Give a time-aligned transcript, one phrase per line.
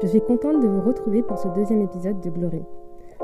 [0.00, 2.62] Je suis contente de vous retrouver pour ce deuxième épisode de Glory.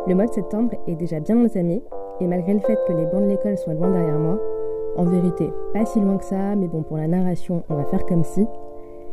[0.09, 1.85] Le mois de septembre est déjà bien entamé
[2.21, 4.41] et malgré le fait que les bancs de l'école soient loin derrière moi,
[4.97, 8.05] en vérité pas si loin que ça, mais bon pour la narration on va faire
[8.07, 8.45] comme si,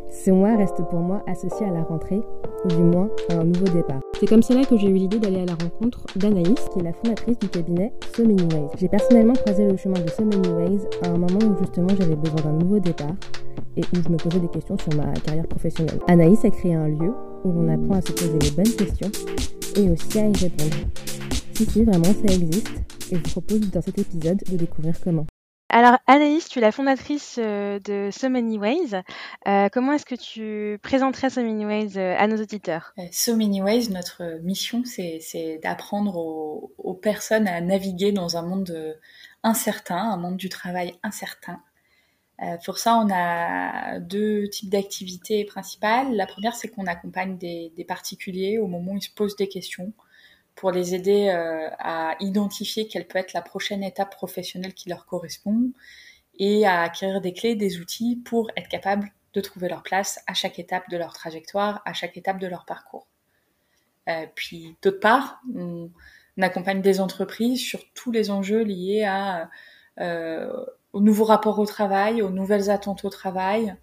[0.09, 2.21] ce mois reste pour moi associé à la rentrée,
[2.65, 3.99] ou du moins à un nouveau départ.
[4.19, 6.93] C'est comme cela que j'ai eu l'idée d'aller à la rencontre d'Anaïs, qui est la
[6.93, 8.69] fondatrice du cabinet So Many Ways.
[8.78, 12.15] J'ai personnellement croisé le chemin de So Many Ways à un moment où justement j'avais
[12.15, 13.13] besoin d'un nouveau départ
[13.78, 15.99] et où je me posais des questions sur ma carrière professionnelle.
[16.07, 17.13] Anaïs a créé un lieu
[17.44, 19.12] où l'on apprend à se poser les bonnes questions
[19.76, 20.76] et aussi à y répondre.
[21.54, 22.72] Si, si, vraiment, ça existe
[23.12, 25.26] et je vous propose dans cet épisode de découvrir comment.
[25.73, 29.02] Alors Anaïs, tu es la fondatrice euh, de So Many Ways.
[29.48, 32.94] Euh, comment est-ce que tu présenterais So Many Ways euh, à nos auditeurs?
[33.14, 39.00] So Many Ways, notre mission, c'est d'apprendre aux, aux, personnes à naviguer dans un monde
[39.44, 41.62] incertain, un monde du travail incertain.
[42.41, 46.16] Euh, pour ça, on a deux types d'activités principales.
[46.16, 49.94] La première, c'est qu'on accompagne des, particuliers au moment où ils se posent des questions
[50.55, 55.06] pour les aider euh, à identifier quelle peut être la prochaine étape professionnelle qui leur
[55.06, 55.72] correspond
[56.39, 60.34] et à acquérir des clés, des outils pour être capable de trouver leur place à
[60.34, 63.08] chaque étape de leur trajectoire, à chaque étape de leur parcours.
[64.09, 65.89] Euh, puis d'autre part, on,
[66.42, 69.47] accompagne des entreprises sur tous les enjeux liés à
[70.94, 73.75] au nouveau rapport au travail, aux nouvelles attentes au travail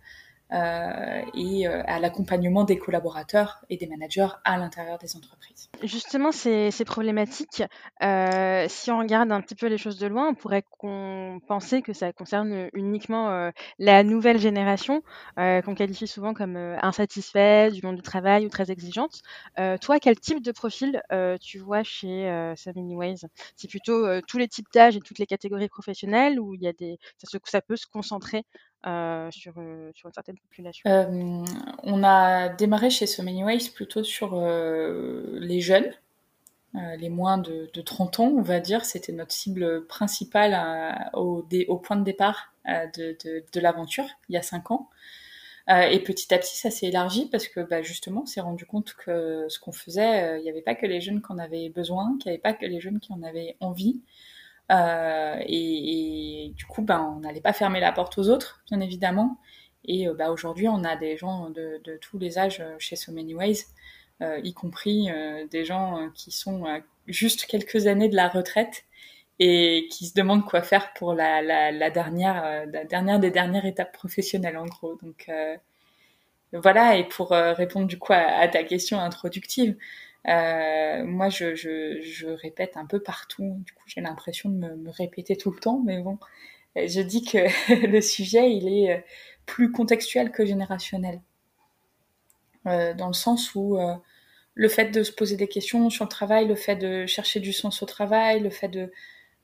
[0.53, 5.69] euh, et euh, à l'accompagnement des collaborateurs et des managers à l'intérieur des entreprises.
[5.83, 7.63] Justement, ces, problématiques,
[8.03, 10.65] euh, si on regarde un petit peu les choses de loin, on pourrait
[11.47, 15.03] penser que ça concerne uniquement la nouvelle génération,
[15.37, 19.23] qu'on qualifie souvent comme insatisfaite du monde du travail ou très exigeante.
[19.81, 21.03] toi, quel type de profil
[21.41, 23.21] tu vois chez euh, Ways
[23.57, 26.57] C'est plutôt tous les types d'âge et toutes les catégories professionnelles ou
[27.45, 28.45] ça peut se concentrer
[28.87, 31.45] euh, euh, sur, une certaine population euh,
[31.83, 35.93] On a démarré chez So Many Ways plutôt sur les jeunes,
[36.75, 38.85] les moins de, de, 30 ans, on va dire.
[38.85, 41.43] C'était notre cible principale au,
[41.83, 44.89] point de départ de, l'aventure, il y a 5 ans.
[45.69, 48.95] et petit à petit, ça s'est élargi parce que bah, justement, on s'est rendu compte
[48.95, 52.17] que ce qu'on faisait, il n'y avait pas que les jeunes qui en avaient besoin,
[52.19, 54.01] qu'il n'y avait pas que les jeunes qui en avaient envie.
[54.71, 59.39] Euh, et, du coup, ben, on n'allait pas fermer la porte aux autres, bien évidemment.
[59.85, 63.13] Et euh, bah, aujourd'hui, on a des gens de, de, tous les âges chez So
[63.13, 63.65] Many Ways,
[64.23, 66.65] euh, y compris euh, des gens qui sont
[67.07, 68.85] juste quelques années de la retraite
[69.39, 73.65] et qui se demandent quoi faire pour la, la, la dernière, la dernière des dernières
[73.67, 74.99] étapes professionnelles, en gros.
[75.01, 75.31] Donc
[76.53, 79.77] voilà, et pour répondre du coup à ta question introductive,
[80.27, 83.63] euh, moi, je, répète un peu partout.
[83.65, 86.19] Du coup, j'ai l'impression de me, répéter tout le temps, mais bon,
[86.77, 89.01] je dis que le sujet, il est euh,
[89.47, 91.21] plus contextuel que générationnel.
[92.67, 93.95] Euh, dans le sens où euh,
[94.55, 97.53] le fait de se poser des questions sur le travail, le fait de chercher du
[97.53, 98.93] sens au travail, le fait de,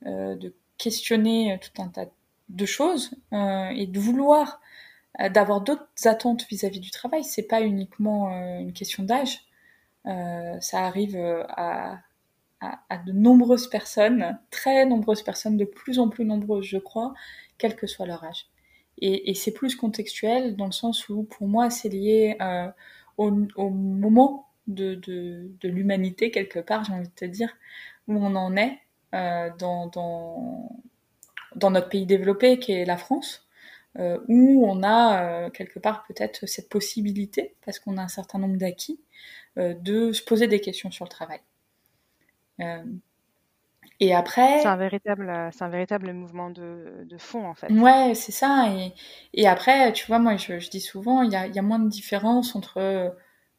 [0.06, 0.36] euh,
[0.76, 2.06] questionner tout un tas
[2.48, 4.60] de choses euh, et de vouloir
[5.30, 9.53] d'avoir d'autres attentes vis-à-vis -vis du travail, c'est pas uniquement une question d'âge euh,
[10.04, 11.44] ça arrive euh,
[12.88, 17.15] à, de nombreuses personnes, très nombreuses personnes, de plus en plus nombreuses, je crois,
[17.59, 18.47] quel que soit leur âge.
[18.98, 22.69] Et, c'est plus contextuel dans le sens où, pour moi, c'est lié euh,
[23.19, 23.31] au,
[23.70, 25.00] moment de,
[25.62, 27.50] l'humanité, quelque part, j'ai envie de te dire,
[28.09, 28.78] où on en est
[29.14, 30.70] euh, dans,
[31.70, 33.47] notre pays développé, qui est la France,
[33.98, 38.38] euh, où on a euh, quelque part peut-être cette possibilité, parce qu'on a un certain
[38.38, 39.03] nombre d'acquis, euh,
[39.56, 41.41] de se poser des questions sur le travail.
[42.60, 42.82] Euh,
[44.00, 44.60] et après.
[44.60, 47.70] C'est un véritable, c'est un véritable mouvement de, de fond, en fait.
[47.72, 48.69] Ouais, c'est ça.
[48.75, 48.93] Et,
[49.34, 51.78] et après, tu vois, moi, je, je dis souvent, il y a, y a, moins
[51.78, 53.10] de différence entre euh,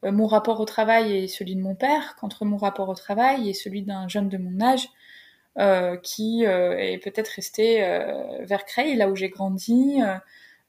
[0.03, 3.53] mon rapport au travail et celui de mon père qu'entre mon rapport au travail et
[3.53, 4.89] celui d'un jeune de mon âge
[5.57, 7.79] euh, qui euh, est peut-être resté
[8.41, 9.99] vers Creil, là où j'ai grandi,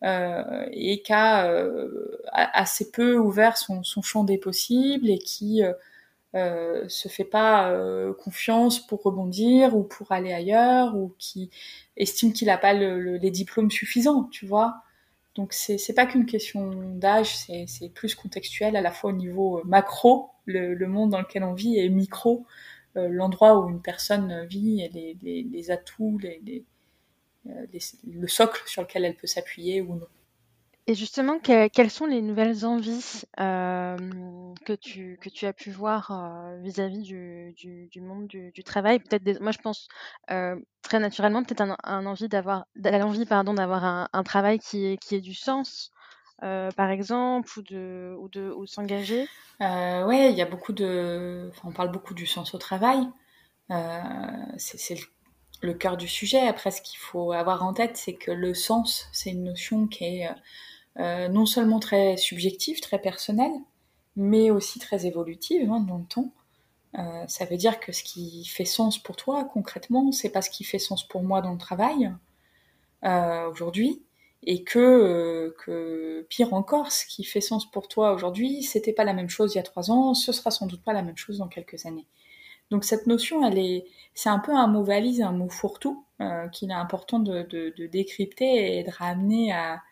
[0.05, 5.63] euh, et qui a euh, assez peu ouvert son, son, champ des possibles et qui
[6.35, 7.75] euh, se fait pas
[8.19, 11.51] confiance pour rebondir ou pour aller ailleurs ou qui
[11.97, 14.83] estime qu'il n'a pas le, le, les diplômes suffisants, tu vois.
[15.35, 17.37] Donc c'est c'est pas qu'une question d'âge,
[17.67, 21.79] c'est plus contextuel à la fois au niveau macro, le, monde dans lequel on vit,
[21.79, 22.47] et micro,
[22.95, 26.65] l'endroit où une personne vit et les, les, les atouts, les,
[27.73, 30.07] les, le socle sur lequel elle peut s'appuyer ou non.
[30.89, 33.97] Et justement, que, quelles sont les nouvelles envies euh,
[34.65, 38.63] que, tu, que tu as pu voir euh, vis-à-vis du, du, du, monde du, du
[38.63, 39.01] travail?
[39.01, 39.89] Peut-être, moi, je pense
[40.31, 44.87] euh, très naturellement, peut-être un, un, envie d'avoir, l'envie pardon d'avoir un, un, travail qui
[44.87, 45.91] ait, qui ait du sens,
[46.45, 49.29] euh, par exemple, ou de, ou de, ou s'engager.
[49.63, 51.51] euh, Ouais, il y a beaucoup de...
[51.51, 53.01] Enfin, on parle beaucoup du sens au travail.
[53.73, 54.01] Euh,
[54.57, 55.01] c'est le,
[55.75, 56.47] cœur du sujet.
[56.47, 60.05] Après, ce qu'il faut avoir en tête, c'est que le sens, c'est une notion qui
[60.05, 60.29] est
[60.99, 63.53] euh, non seulement très subjective, très personnelle,
[64.17, 66.33] mais aussi très évolutive hein, dans le temps.
[66.99, 70.51] Euh, ça veut dire que ce qui fait sens pour toi concrètement, c'est pas ce
[70.51, 72.11] qui fait sens pour moi dans le travail
[73.05, 74.03] euh, aujourd'hui,
[74.45, 79.05] et que, euh, que pire encore, ce qui fait sens pour toi aujourd'hui, c'était pas
[79.05, 81.17] la même chose il y a trois ans, ce sera sans doute pas la même
[81.17, 82.07] chose dans quelques années.
[82.71, 86.05] Donc cette notion, elle est, c'est un peu un mot valise, un mot fourre-tout
[86.53, 89.83] qu'il est important de, décrypter et de ramener à,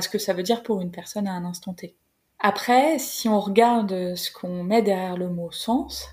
[0.00, 1.96] ce que ça veut dire pour une personne à un instant T.
[2.38, 6.08] Après, si on regarde ce qu'on met derrière le mot sens,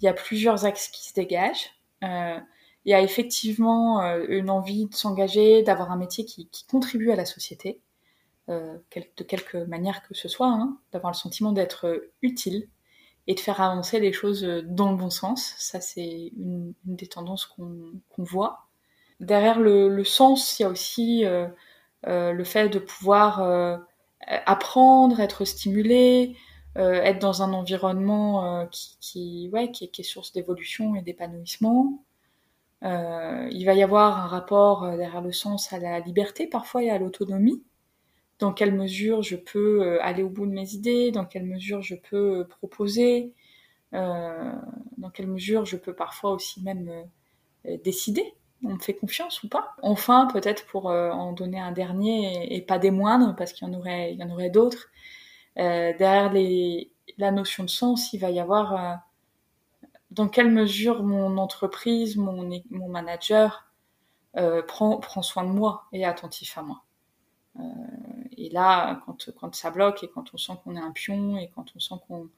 [0.00, 1.70] il y a plusieurs axes qui se dégagent.
[2.02, 2.38] Euh,
[2.84, 7.16] il y a effectivement euh, une envie de s'engager, d'avoir un métier qui, contribue à
[7.16, 7.80] la société,
[8.50, 8.76] euh,
[9.16, 12.68] de quelque manière que ce soit, hein, d'avoir le sentiment d'être utile
[13.26, 15.54] et de faire avancer les choses dans le bon sens.
[15.58, 18.66] Ça, c'est une, des tendances qu'on voit.
[19.20, 21.24] Derrière le, sens, il y a aussi
[22.04, 23.80] le fait de pouvoir
[24.26, 26.36] apprendre, être stimulé,
[26.76, 28.66] euh, être dans un environnement euh,
[29.00, 32.02] qui, ouais, qui, qui est source d'évolution et d'épanouissement.
[32.82, 36.90] Euh, il va y avoir un rapport derrière le sens à la liberté parfois et
[36.90, 37.62] à l'autonomie.
[38.38, 41.94] Dans quelle mesure je peux aller au bout de mes idées, dans quelle mesure je
[41.94, 43.32] peux proposer,
[43.92, 46.90] dans quelle mesure je peux parfois aussi même
[47.84, 48.34] décider
[48.66, 49.76] on me fait confiance ou pas?
[49.82, 53.74] Enfin, peut-être pour en donner un dernier et, pas des moindres, parce qu'il y en
[53.74, 54.88] aurait, il y en aurait d'autres,
[55.58, 56.32] euh, derrière
[57.18, 58.94] la notion de sens, il va y avoir euh,
[60.10, 63.66] dans quelle mesure mon entreprise, mon, mon manager
[64.36, 66.82] euh, prend, prend soin de moi et est attentif à moi.
[68.38, 71.38] Euh, et là, quand, quand ça bloque et quand on sent qu'on est un pion
[71.38, 72.28] et quand on sent qu'on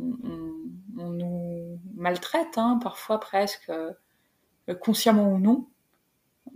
[0.00, 3.92] on, nous maltraite, hein, parfois presque, euh,
[4.80, 5.66] consciemment ou non,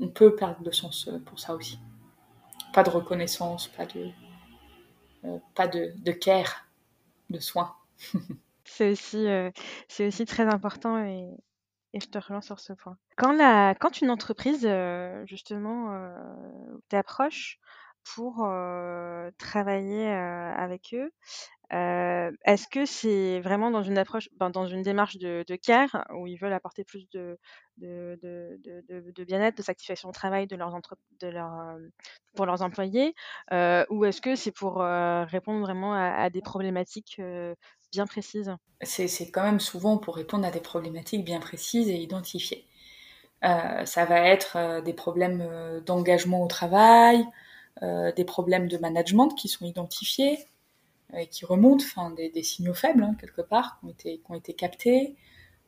[0.01, 1.79] on peut perdre de sens pour ça aussi.
[2.73, 4.11] Pas de reconnaissance, pas de,
[5.25, 6.67] euh, pas de, de, care,
[7.31, 7.75] de soins.
[8.65, 9.51] c'est aussi, euh,
[9.89, 11.29] c'est aussi très important et,
[11.93, 12.97] et, je te relance sur ce point.
[13.17, 15.97] Quand, la, quand une entreprise, euh, justement,
[16.89, 17.61] t'approche
[18.05, 18.47] pour
[19.39, 21.11] travailler avec eux,
[21.71, 26.37] est-ce que c'est vraiment dans une approche, dans une démarche de, de care où ils
[26.37, 27.39] veulent apporter plus de,
[29.25, 30.79] bien-être, de satisfaction au travail de leurs
[32.35, 33.15] pour leurs employés,
[33.51, 37.21] ou est-ce que c'est pour répondre vraiment à, des problématiques
[37.91, 38.55] bien précises?
[38.83, 42.67] C'est quand même souvent pour répondre à des problématiques bien précises et identifiées.
[43.43, 47.25] ça va être des problèmes d'engagement au travail,
[47.81, 50.39] des problèmes de management qui sont identifiés,
[51.17, 55.17] et qui remontent, enfin des, signaux faibles hein, quelque part, qui ont été, captés.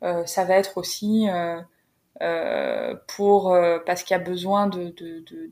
[0.03, 1.61] Euh, ça va être aussi euh,
[2.23, 4.95] euh, pour euh, parce qu'il y a besoin de,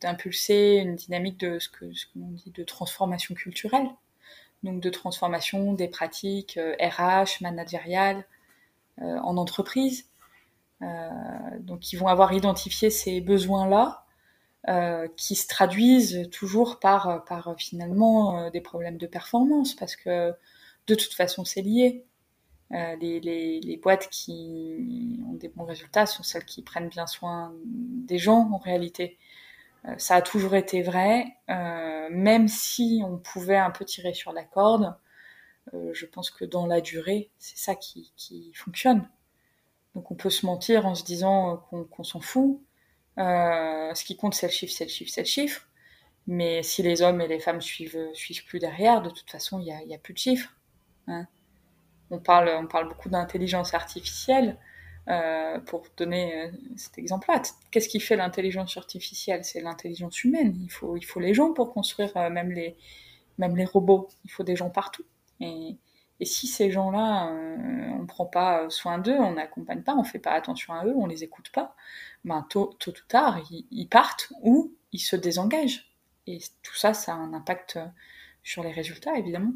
[0.01, 3.89] d'impulser une dynamique de ce que ce qu'on dit de transformation culturelle,
[4.63, 8.25] donc de transformation des pratiques RH, managériales
[9.01, 10.07] en entreprise.
[11.61, 14.05] donc ils vont avoir identifié ces besoins-là
[14.69, 20.33] euh, qui se traduisent toujours par, par finalement euh, des problèmes de performance, parce que
[20.87, 22.07] de toute façon c'est lié.
[22.71, 27.09] Euh, les, les, les, boîtes qui ont des bons résultats sont celles qui prennent bien
[27.09, 29.19] soin des gens en réalité.
[29.87, 34.45] Euh, ça a toujours été vrai, même si on pouvait un peu tirer sur la
[34.45, 34.95] corde.
[35.73, 39.09] je pense que dans la durée, c'est ça qui, qui, fonctionne.
[39.95, 42.63] Donc on peut se mentir en se disant qu'on s'en fout,
[43.19, 45.69] euh, ce qui compte, c'est le chiffre, c'est le chiffre, c'est le chiffre.
[46.27, 49.65] Mais si les hommes et les femmes suivent, suivent plus derrière, de toute façon, il
[49.87, 50.55] n'y a, plus de chiffres.
[51.09, 51.27] Hein.
[52.11, 54.59] On, parle, on parle beaucoup d'intelligence artificielle.
[55.09, 57.43] Euh, pour donner euh, cet exemple-là,
[57.73, 59.45] qu'est-ce qui fait l'intelligence artificielle?
[59.45, 60.57] C'est l'intelligence humaine.
[60.63, 62.77] Il faut, il faut les gens pour construire même, les,
[63.37, 64.09] même les robots.
[64.25, 65.05] Il faut des gens partout.
[66.23, 67.57] Et si ces gens-là, euh,
[67.95, 70.87] on ne prend pas soin d'eux, on n'accompagne pas, on ne fait pas attention à
[70.87, 71.75] eux, on les écoute pas,
[72.25, 75.93] ben, tôt, tôt ou tard, ils, partent ou ils se désengagent.
[76.29, 77.81] Et tout ça, ça a un impact
[78.45, 79.53] sur les résultats, évidemment.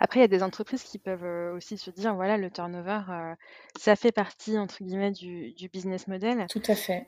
[0.00, 3.02] Après, il y a des entreprises qui peuvent euh, aussi se dire, voilà, le turnover,
[3.08, 3.34] euh,
[3.78, 6.48] ça fait partie, entre guillemets, du, du business model.
[6.50, 7.06] Tout à fait.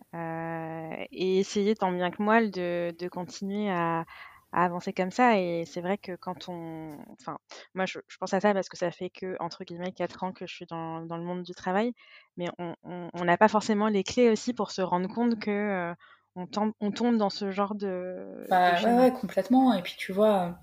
[1.11, 4.05] et essayer tant bien que mal de, de continuer à,
[4.53, 5.39] à avancer comme ça.
[5.39, 6.97] Et c'est vrai que quand on.
[7.21, 7.39] Enfin,
[7.75, 10.33] moi, je, je, pense à ça parce que ça fait que, entre guillemets, quatre ans
[10.33, 11.95] que je suis dans, dans le monde du travail.
[12.37, 15.51] Mais on n'a pas forcément les clés aussi pour se rendre compte que.
[15.51, 15.95] Euh,
[16.37, 18.45] on, tombe, on, tombe, dans ce genre de.
[18.49, 19.73] Bah, ouais, ouais, complètement.
[19.75, 20.61] Et puis tu vois,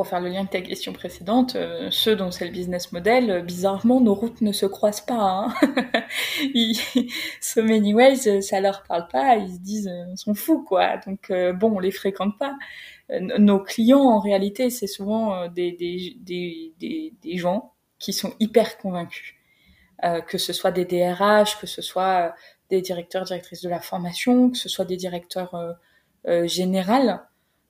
[0.00, 1.58] pour faire le lien avec ta question précédente,
[1.90, 5.20] ceux dont c'est le business model, bizarrement, nos routes ne se croisent pas.
[5.20, 5.54] Hein.
[7.42, 10.96] so many ways, ça leur parle pas, ils se disent, on s'en fout, quoi.
[11.06, 12.56] Donc, bon, on les fréquente pas.
[13.10, 15.76] nos clients, en réalité, c'est souvent des,
[17.34, 19.34] gens qui sont hyper convaincus.
[20.26, 22.34] que ce soit des DRH, que ce soit
[22.70, 25.72] des directeurs, directrices de la formation, que ce soit des directeurs euh,
[26.26, 26.48] euh,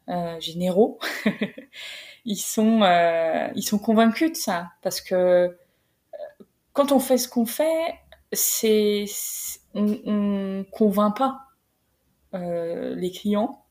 [0.08, 0.98] euh, généraux,
[2.24, 2.82] ils sont
[3.54, 5.56] ils sont convaincus de ça parce que
[6.72, 7.94] quand on fait ce qu'on fait,
[8.32, 9.06] c'est
[9.74, 11.40] on, on convainc pas
[12.32, 13.64] les clients.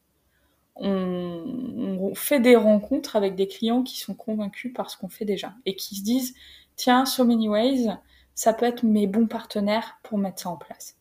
[0.81, 5.25] On, on, fait des rencontres avec des clients qui sont convaincus par ce qu'on fait
[5.25, 6.35] déjà et qui se disent
[6.77, 7.89] tiens, so many ways,
[8.33, 10.95] ça peut être mes bons partenaires pour mettre ça en place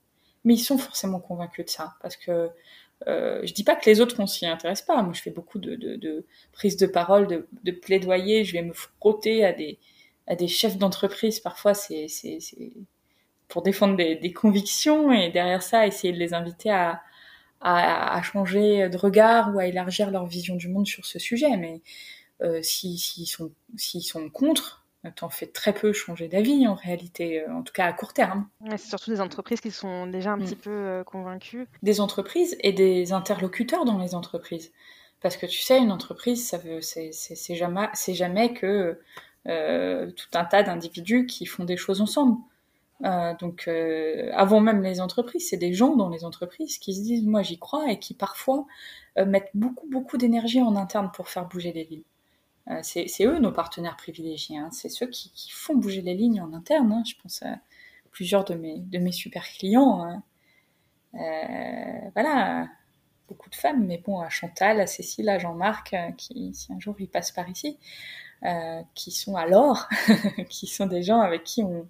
[0.44, 2.50] mais ils sont forcément convaincus de ça parce que
[3.06, 5.02] euh, je dis pas que les autres on s'y intéresse pas.
[5.02, 8.44] Moi, je fais beaucoup de, prises de parole, de, de plaidoyer.
[8.44, 11.40] Je vais me frotter à des chefs d'entreprise.
[11.40, 12.08] Parfois, c'est
[13.48, 17.02] pour défendre des, convictions et derrière ça, essayer de les inviter à,
[18.22, 21.56] changer de regard ou à élargir leur vision du monde sur ce sujet.
[21.56, 21.80] Mais
[22.42, 27.72] euh, s'ils sont contre, t'en fais très peu changer d'avis en réalité, euh, en tout
[27.72, 28.48] cas à court terme.
[28.70, 30.44] c'est surtout des entreprises qui sont déjà un mm.
[30.44, 31.66] petit peu euh, convaincues.
[31.82, 34.72] Des entreprises et des interlocuteurs dans les entreprises.
[35.20, 37.12] Parce que tu sais, une entreprise, ça veut, c'est,
[37.54, 39.00] jamais, c'est jamais que
[39.46, 42.36] euh, tout un tas d'individus qui font des choses ensemble.
[43.40, 43.68] donc,
[44.32, 47.58] avant même les entreprises, c'est des gens dans les entreprises qui se disent, moi j'y
[47.58, 48.66] crois, et qui parfois
[49.16, 52.04] mettent beaucoup, beaucoup d'énergie en interne pour faire bouger les lignes.
[52.70, 54.58] Euh, c'est eux nos partenaires privilégiés.
[54.58, 54.68] Hein.
[54.72, 56.92] C'est ceux qui, font bouger les lignes en interne.
[56.92, 57.02] Hein.
[57.06, 57.58] Je pense à
[58.10, 60.02] plusieurs de mes, de mes super clients.
[60.02, 60.22] Hein.
[61.14, 62.68] Euh, voilà,
[63.28, 66.78] beaucoup de femmes, mais bon, à Chantal, à Cécile, à Jean-Marc, euh, qui, si un
[66.78, 67.78] jour ils passent par ici,
[68.94, 69.88] qui sont à l'or,
[70.48, 71.88] qui sont des gens avec qui on,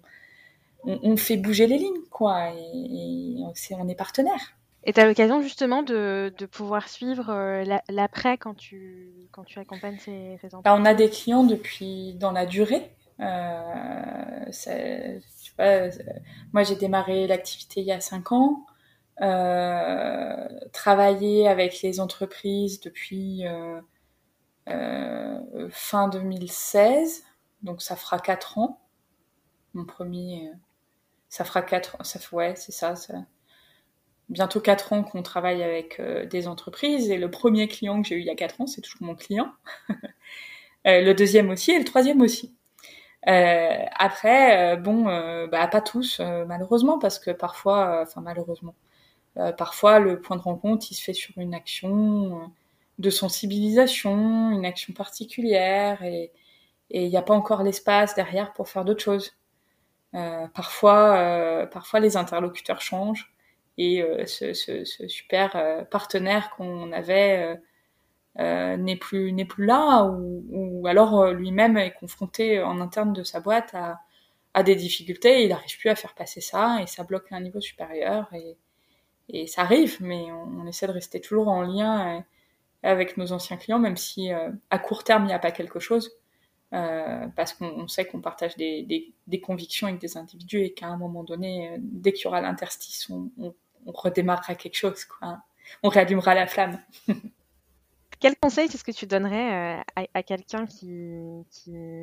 [0.83, 4.55] on, fait bouger les lignes, quoi, et, et on est partenaires.
[4.85, 9.59] Et tu as l'occasion justement de, de, pouvoir suivre euh, l'après quand tu, quand tu
[9.59, 12.95] accompagnes ces, ces bah, On a des clients depuis dans la durée.
[13.19, 14.45] Euh,
[15.43, 15.91] tu vois, euh,
[16.53, 18.65] moi, j'ai démarré l'activité il y a cinq ans.
[19.21, 23.43] Euh, travaillé avec les entreprises depuis
[25.71, 27.23] fin 2016,
[27.63, 28.79] donc ça fera quatre ans.
[29.73, 30.51] Mon premier,
[31.27, 33.13] ça fera quatre, ça ouais, c'est ça, ça
[34.29, 38.15] bientôt quatre ans qu'on travaille avec euh, des entreprises et le premier client que j'ai
[38.15, 39.51] eu il y a quatre ans, c'est toujours mon client.
[39.89, 42.55] euh, le deuxième aussi et le troisième aussi.
[43.27, 45.05] Euh, après, bon,
[45.47, 48.75] bah, pas tous malheureusement parce que parfois, enfin malheureusement,
[49.57, 52.51] parfois le point de rencontre il se fait sur une action
[52.97, 56.31] de sensibilisation, une action particulière et
[56.91, 59.37] il n'y a pas encore l'espace derrière pour faire d'autres choses.
[60.53, 63.33] parfois, parfois les interlocuteurs changent
[63.79, 67.57] et euh, ce, super euh, partenaire qu'on avait
[68.37, 73.39] euh, n'est plus n'est plus là ou, alors lui-même est confronté en interne de sa
[73.39, 73.99] boîte à,
[74.53, 77.41] à des difficultés, il n'arrive plus à faire passer ça et ça bloque à un
[77.41, 78.57] niveau supérieur et,
[79.45, 82.25] ça arrive, mais on, essaie de rester toujours en lien
[82.81, 84.31] avec nos anciens clients, même si
[84.71, 86.17] à court terme il n'y a pas quelque chose,
[86.71, 91.23] parce qu'on sait qu'on partage des, des, convictions avec des individus et qu'à un moment
[91.23, 93.29] donné, dès qu'il y aura l'interstice, on,
[93.85, 95.39] on redémarrera quelque chose, quoi.
[95.83, 96.79] On réallumera la flamme.
[98.19, 101.45] Quel conseil est-ce que tu donnerais euh, à, quelqu'un qui,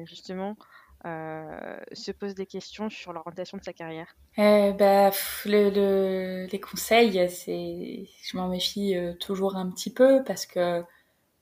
[0.06, 0.56] justement
[1.04, 4.16] euh, se pose des questions sur l'orientation de sa carrière?
[4.38, 5.10] Eh ben,
[5.44, 10.82] Les conseils, c'est, je m'en méfie euh, toujours un petit peu parce que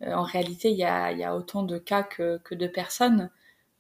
[0.05, 3.31] en réalité, il y a, autant de cas que, de personnes.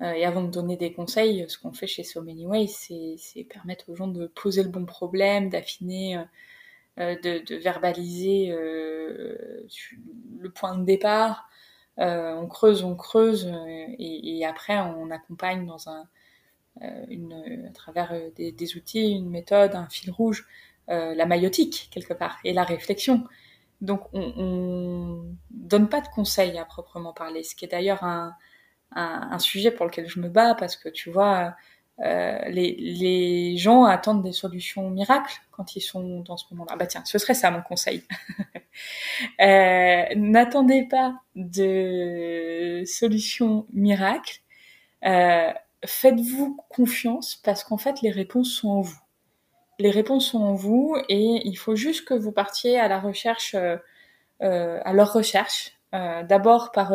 [0.04, 3.88] Et avant de donner des conseils, ce qu'on fait chez So Many Ways, c'est permettre
[3.90, 6.18] aux gens de poser le bon problème, d'affiner
[7.00, 9.66] euh, de, de, verbaliser euh,
[10.38, 11.48] le point de départ.
[11.98, 13.52] Euh, on creuse, on creuse,
[13.98, 16.06] et, après on accompagne dans un,
[16.80, 20.46] à travers des, outils, une méthode, un fil rouge,
[20.88, 23.24] la maïotique quelque part, et la réflexion.
[23.80, 28.36] Donc on, on donne pas de conseils à proprement parler, ce qui est d'ailleurs un,
[28.94, 31.54] un, un, sujet pour lequel je me bats parce que tu vois,
[32.00, 36.76] euh, les, les, gens attendent des solutions miracles quand ils sont dans ce moment-là.
[36.76, 38.02] Bah tiens, ce serait ça mon conseil.
[39.40, 44.40] euh, N'attendez pas de solutions miracles.
[45.04, 45.52] Euh,
[45.86, 48.98] Faites-vous confiance parce qu'en fait les réponses sont en vous.
[49.78, 53.54] Les réponses sont en vous et il faut juste que vous partiez à la recherche,
[54.40, 56.92] à leur recherche, D'abord par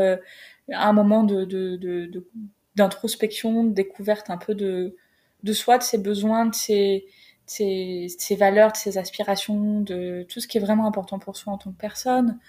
[0.72, 1.24] un moment
[2.75, 4.96] d'introspection, de, découverte un peu de,
[5.53, 7.06] soi, de ses besoins, de ses,
[8.38, 11.72] valeurs, de ses aspirations, de tout ce qui est vraiment important pour soi en tant
[11.72, 12.39] que personne.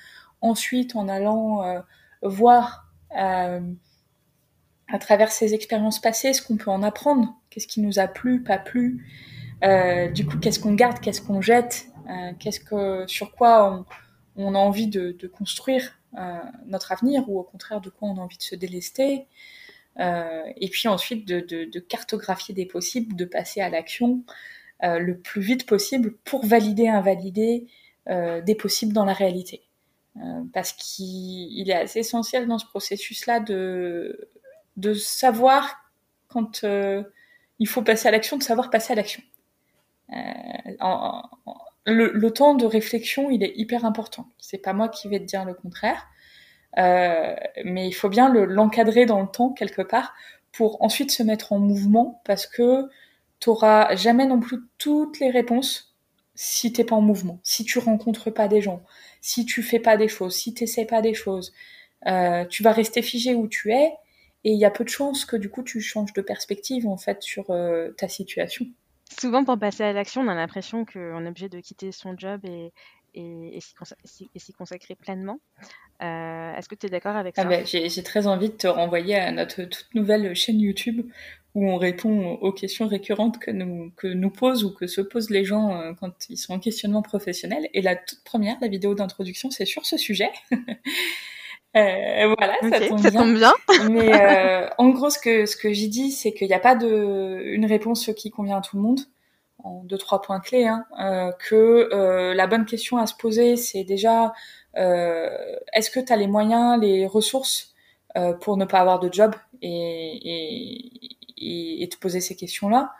[0.42, 1.80] Ensuite, en allant euh,
[2.22, 3.60] voir euh,
[4.88, 8.42] à travers ses expériences passées ce qu'on peut en apprendre, qu'est-ce qui nous a plu,
[8.42, 9.06] pas plu,
[9.62, 11.86] euh, du coup, qu'est-ce qu'on garde, qu'est-ce qu'on jette,
[12.38, 13.84] qu'est-ce que, sur quoi
[14.36, 15.99] on, a envie de construire?
[16.66, 19.26] Notre avenir ou au contraire de quoi on a envie de se délester.
[19.98, 24.24] et puis ensuite de, cartographier des possibles, de passer à l'action,
[24.82, 27.66] euh, le plus vite possible pour valider, invalider
[28.08, 29.62] euh, des possibles dans la réalité.
[30.16, 34.30] Euh, parce qu'il est assez essentiel dans ce processus-là de,
[34.78, 35.84] de savoir
[36.28, 36.64] quand
[37.58, 39.22] il faut passer à l'action, de savoir passer à l'action.
[41.90, 44.28] Le, temps de réflexion, il est hyper important.
[44.38, 46.08] C'est pas moi qui vais te dire le contraire,
[46.78, 50.14] euh, mais il faut bien l'encadrer dans le temps quelque part
[50.52, 52.88] pour ensuite se mettre en mouvement parce que
[53.40, 55.96] t'auras jamais non plus toutes les réponses
[56.34, 58.82] si t'es pas en mouvement, si tu rencontres pas des gens,
[59.20, 61.52] si tu fais pas des choses, si t'essaies pas des choses.
[62.06, 63.92] Euh, tu vas rester figé où tu es
[64.44, 66.96] et il y a peu de chances que du coup tu changes de perspective en
[66.96, 68.66] fait sur euh, ta situation.
[69.18, 72.40] Souvent pour passer à l'action, on a l'impression qu'on est obligé de quitter son job
[72.44, 72.72] et,
[73.14, 75.40] et, et s'y consacrer pleinement.
[76.02, 77.48] Euh, Est-ce que tu es d'accord avec ah ça?
[77.48, 81.10] bah, J'ai très envie de te renvoyer à notre toute nouvelle chaîne YouTube
[81.54, 85.30] où on répond aux questions récurrentes que nous, que nous posent ou que se posent
[85.30, 87.68] les gens euh, quand ils sont en questionnement professionnel.
[87.74, 90.30] Et la toute première, la vidéo d'introduction, c'est sur ce sujet.
[91.76, 93.52] euh, voilà, ça, tombe, ça tombe bien.
[93.88, 96.74] Mais euh, en gros, ce que, ce que j'ai dit, c'est qu'il n'y a pas
[96.74, 99.00] de, une réponse qui convient à tout le monde
[99.64, 103.56] en deux trois points clés hein, euh, que euh, la bonne question à se poser
[103.56, 104.32] c'est déjà
[104.76, 105.28] euh,
[105.72, 107.74] est-ce que tu as les moyens les ressources
[108.16, 109.70] euh, pour ne pas avoir de job et,
[111.38, 112.92] et, et, te poser ces questions-là?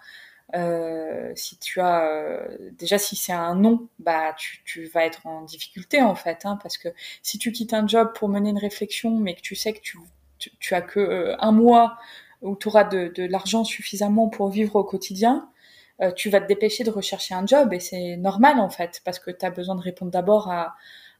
[0.55, 5.27] Euh, si tu as euh, déjà si c'est un non, bah tu, tu, vas être
[5.27, 6.89] en difficulté en fait, hein, parce que
[7.23, 9.99] si tu quittes un job pour mener une réflexion, mais que tu sais que tu,
[10.39, 11.99] tu, tu as que euh, un mois
[12.43, 15.49] où tu auras de, de l'argent suffisamment pour vivre au quotidien,
[16.03, 19.19] euh, tu vas te dépêcher de rechercher un job et c'est normal en fait, parce
[19.21, 20.75] que tu as besoin de répondre d'abord à,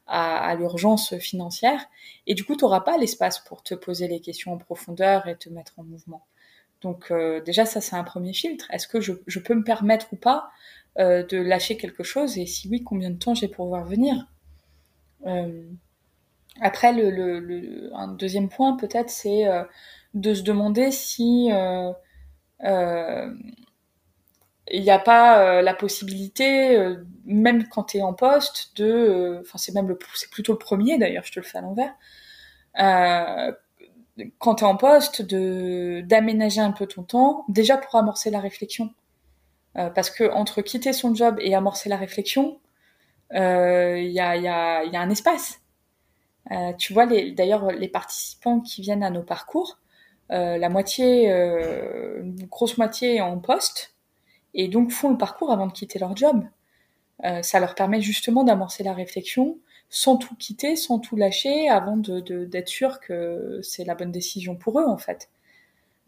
[0.07, 1.85] à, à l'urgence financière
[2.27, 5.37] et du coup tu n'auras pas l'espace pour te poser les questions en profondeur et
[5.37, 6.25] te mettre en mouvement.
[6.81, 8.65] Donc euh, déjà ça c'est un premier filtre.
[8.71, 10.49] Est-ce que je, peux me permettre ou pas
[10.99, 12.37] euh, de lâcher quelque chose?
[12.37, 14.27] Et si oui combien de temps j'ai pour voir venir?
[15.27, 15.63] Euh,
[16.61, 19.45] Après le, le, un deuxième point peut-être c'est
[20.13, 21.49] de se demander si
[24.73, 26.77] il n'y a pas la possibilité,
[27.25, 31.23] même quand tu es en poste, de, enfin c'est même c'est plutôt le premier d'ailleurs,
[31.25, 31.93] je te le fais à l'envers,
[34.39, 38.39] quand tu es en poste, de d'aménager un peu ton temps, déjà pour amorcer la
[38.39, 38.93] réflexion.
[39.77, 42.59] Euh, parce que entre quitter son job et amorcer la réflexion,
[43.31, 45.61] il euh, y, a, y, a, y, a, un espace.
[46.51, 49.79] Euh, tu vois, d'ailleurs, les participants qui viennent à nos parcours,
[50.29, 53.95] la moitié, une grosse moitié en poste,
[54.53, 56.45] et donc font le parcours avant de quitter leur job.
[57.41, 59.57] ça leur permet justement d'amorcer la réflexion,
[59.91, 64.79] sans tout quitter, sans tout lâcher, avant d'être sûr que c'est la bonne décision pour
[64.79, 65.29] eux en fait.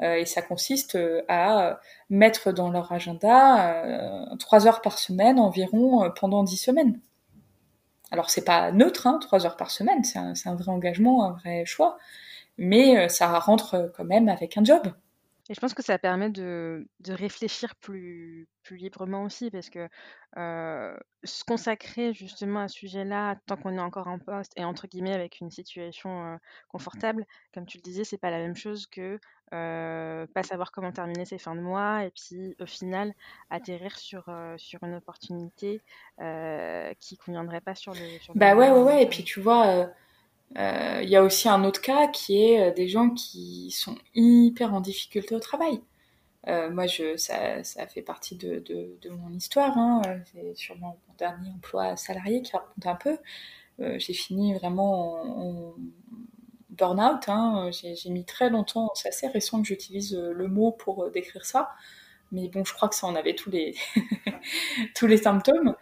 [0.02, 5.38] Euh, et ça consiste euh, à mettre dans leur agenda euh, trois heures par semaine
[5.38, 7.00] environ pendant dix semaines.
[8.10, 11.66] Alors c'est pas neutre, hein, trois heures par semaine, c'est un, vrai engagement, un vrai
[11.66, 11.98] choix,
[12.58, 14.82] mais ça rentre quand même avec un job.
[15.50, 19.90] Et je pense que ça permet de, de réfléchir plus, plus librement aussi, parce que
[20.38, 24.88] euh, se consacrer justement à ce sujet-là, tant qu'on est encore en poste et entre
[24.88, 26.38] guillemets avec une situation euh,
[26.70, 29.20] confortable, comme tu le disais, c'est pas la même chose que
[29.54, 33.14] euh, pas savoir comment terminer ses fins de mois et puis au final
[33.50, 34.26] atterrir sur,
[34.58, 35.82] sur une opportunité
[37.00, 38.20] qui conviendrait pas sur le.
[38.20, 39.04] Sur bah ouais, ouais, ouais.
[39.04, 39.90] Et puis tu vois
[40.56, 43.98] il euh, y a aussi un autre cas qui est euh, des gens qui sont
[44.14, 45.82] hyper en difficulté au travail.
[46.48, 46.86] Euh, moi,
[47.18, 48.64] ça, fait partie de,
[49.10, 49.76] mon histoire.
[49.78, 50.02] Hein.
[50.32, 53.18] C'est sûrement mon dernier emploi salarié qui raconte un peu.
[53.80, 55.76] J'ai fini vraiment en, en
[56.70, 57.30] burn-out.
[57.30, 57.72] Hein.
[57.72, 61.72] J'ai mis très longtemps, c'est assez récent que j'utilise le mot pour décrire ça.
[62.32, 63.76] Mais bon, je crois que ça en avait tous les,
[64.96, 65.76] tous les symptômes.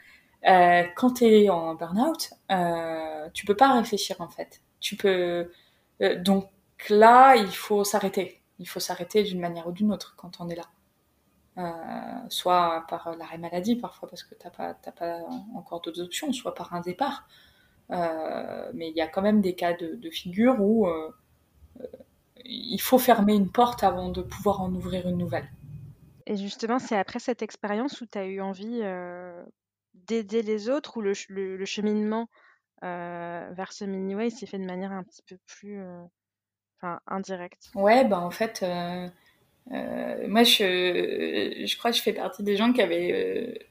[0.48, 4.62] Euh, quand tu es en burn-out, euh, tu peux pas réfléchir en fait.
[4.80, 5.52] Tu peux
[6.02, 6.50] euh, donc
[6.90, 8.42] là, il faut s'arrêter.
[8.60, 10.66] Il faut s'arrêter d'une manière ou d'une autre quand on est là.
[11.58, 15.20] Euh, soit par l'arrêt maladie parfois parce que t'as pas pas
[15.54, 17.28] encore d'autres options, soit par un départ.
[17.90, 20.88] mais il y a quand même des cas de figure où
[22.46, 25.50] il faut fermer une porte avant de pouvoir en ouvrir une nouvelle.
[26.26, 28.82] Et justement, c'est après cette expérience où tu as eu envie
[29.94, 31.14] d'aider les autres ou le,
[31.66, 32.30] cheminement
[32.82, 35.82] vers ce mini-way s'est fait de manière un petit peu plus
[37.08, 37.72] indirecte?
[37.76, 38.64] Ouais, bah en fait,
[39.68, 43.68] moi je, je crois que je fais partie des gens qui avaient.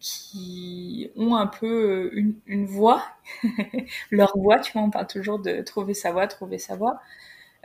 [0.00, 2.10] qui ont un peu
[2.46, 3.02] une, voix,
[4.10, 7.00] leur voix, tu vois, on parle toujours de trouver sa voix, trouver sa voix.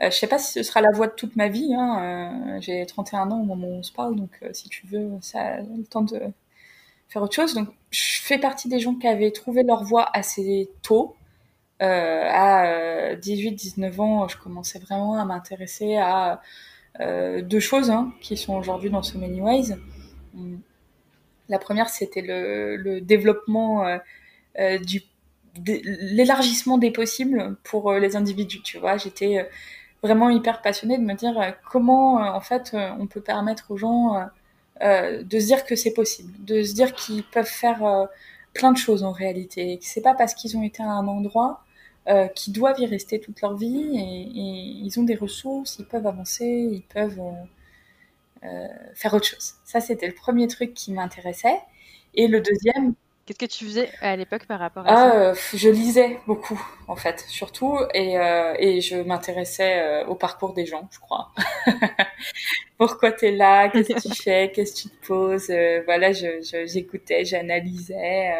[0.02, 1.72] Euh, je sais pas si ce sera la voie de toute ma vie.
[1.74, 2.56] Hein.
[2.56, 5.10] Euh, j'ai 31 ans au moment où on se parle, donc euh, si tu veux,
[5.20, 6.20] ça le temps de
[7.08, 7.54] faire autre chose.
[7.54, 11.16] Donc, je fais partie des gens qui avaient trouvé leur voie assez tôt.
[11.80, 16.40] à 18-19 ans, je commençais vraiment à m'intéresser à
[17.00, 19.74] deux choses hein, qui sont aujourd'hui dans So Many Ways.
[21.48, 23.98] La première, c'était le, développement
[24.56, 25.02] du
[25.56, 28.60] l'élargissement des possibles pour les individus.
[28.62, 29.46] Tu vois, j'étais
[30.04, 33.70] vraiment hyper passionnée de me dire euh, comment euh, en fait euh, on peut permettre
[33.70, 34.28] aux gens
[34.80, 38.08] de se dire que c'est possible, de se dire qu'ils peuvent faire
[38.54, 41.06] plein de choses en réalité, et que c'est pas parce qu'ils ont été à un
[41.08, 41.64] endroit
[42.34, 44.30] qu'ils doivent y rester toute leur vie et,
[44.84, 47.20] ils ont des ressources, ils peuvent avancer, ils peuvent
[48.94, 49.54] faire autre chose.
[49.64, 51.60] Ça, c'était le premier truc qui m'intéressait.
[52.14, 52.94] Et le deuxième,
[53.26, 56.60] Qu'est-ce que tu faisais à l'époque par rapport à ah, ça euh, Je lisais beaucoup,
[56.88, 61.32] en fait, surtout, et, euh, et je m'intéressais euh, au parcours des gens, je crois.
[62.78, 63.70] Pourquoi tu es là?
[63.70, 64.52] Qu'est-ce que tu fais?
[64.54, 65.50] Qu'est-ce que tu te poses?
[65.86, 68.30] Voilà, j'écoutais, je, j'analysais.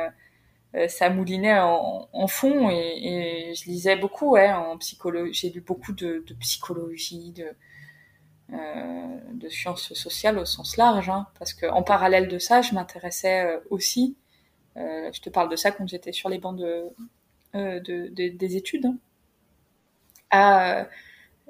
[0.88, 5.33] ça moulinait en, en fond et, et, je lisais beaucoup, ouais, en psychologie.
[5.33, 7.49] J'ai lu beaucoup de, de psychologie, de,
[8.51, 13.62] de sciences sociales au sens large, hein, parce que en parallèle de ça, je m'intéressais
[13.70, 14.24] aussi euh,
[14.77, 16.85] je te parle de ça quand j'étais sur les bancs de,
[17.55, 18.87] euh, des études.
[20.31, 20.89] À,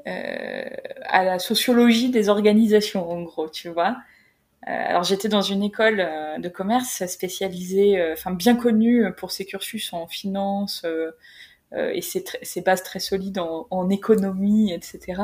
[0.06, 0.64] euh,
[1.04, 3.96] à la sociologie des organisations, en gros, tu vois.
[4.62, 6.06] alors j'étais dans une école
[6.38, 10.84] de commerce spécialisée, enfin bien connue pour ses cursus en finance
[11.74, 15.22] et ses, ses, bases très solides en, économie, etc.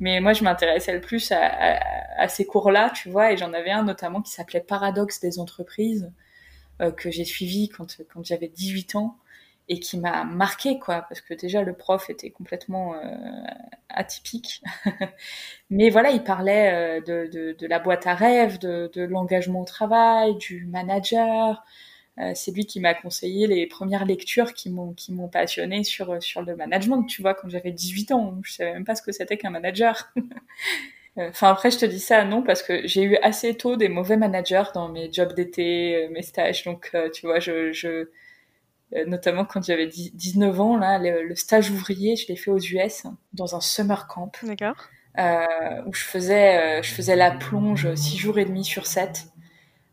[0.00, 1.78] Mais moi, je m'intéressais le plus à,
[2.18, 6.04] à, ces cours-là, tu vois, et j'en avais un notamment qui s'appelait Paradoxe des entreprises,
[6.04, 6.31] euh,
[6.90, 9.16] que j'ai suivi quand, quand j'avais 18 ans
[9.68, 13.44] et qui m'a marqué quoi parce que déjà le prof était complètement euh,
[13.88, 14.62] atypique.
[15.70, 19.64] Mais voilà il parlait euh, de, de, la boîte à rêve de, de l'engagement au
[19.64, 21.64] travail du manager.
[22.18, 26.22] Euh, c'est lui qui m'a conseillé les premières lectures qui m'ont qui m'ont passionné sur
[26.22, 28.38] sur le management tu vois quand j'avais 18 ans.
[28.42, 30.12] Je savais même pas ce que c'était qu'un manager.
[30.18, 30.20] Euh,
[31.16, 34.16] enfin après, je te dis ça non parce que j'ai eu assez tôt des mauvais
[34.16, 36.64] managers dans mes jobs d'été, euh, mes stages.
[36.64, 38.08] Donc euh, tu vois, je, je
[39.06, 43.56] notamment quand j'avais 19 ans là, le, stage ouvrier, je l'ai fait aux US dans
[43.56, 44.32] un summer camp.
[44.42, 44.76] D'accord.
[45.18, 49.32] Euh, où je faisais, je faisais la plonge 6 jours et demi sur 7.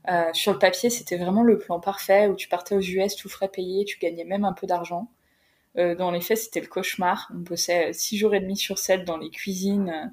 [0.10, 3.30] Euh, sur le papier, c'était vraiment le plan parfait où tu partais aux US, tout
[3.30, 5.12] frais payé, tu gagnais même un peu d'argent.
[5.78, 7.30] Euh, dans les faits, c'était le cauchemar.
[7.34, 10.08] On bossait 6 jours et demi sur 7 dans les cuisines euh,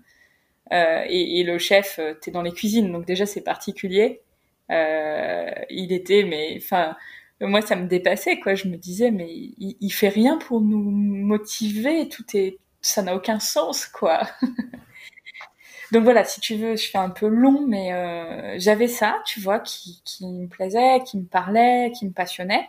[0.73, 4.23] et, et, le chef, euh, t'es dans les cuisines, donc déjà c'est particulier.
[4.71, 6.97] Euh, il était, mais enfin,
[7.41, 8.55] moi ça me dépassait quoi.
[8.55, 12.09] Je me disais, mais il, il fait rien pour nous motiver.
[12.09, 14.23] Tout est, ça n'a aucun sens quoi.
[15.93, 19.41] Donc voilà, si tu veux, je fais un peu long, mais euh, j'avais ça, tu
[19.41, 22.69] vois, qui me plaisait, qui me parlait, qui me passionnait.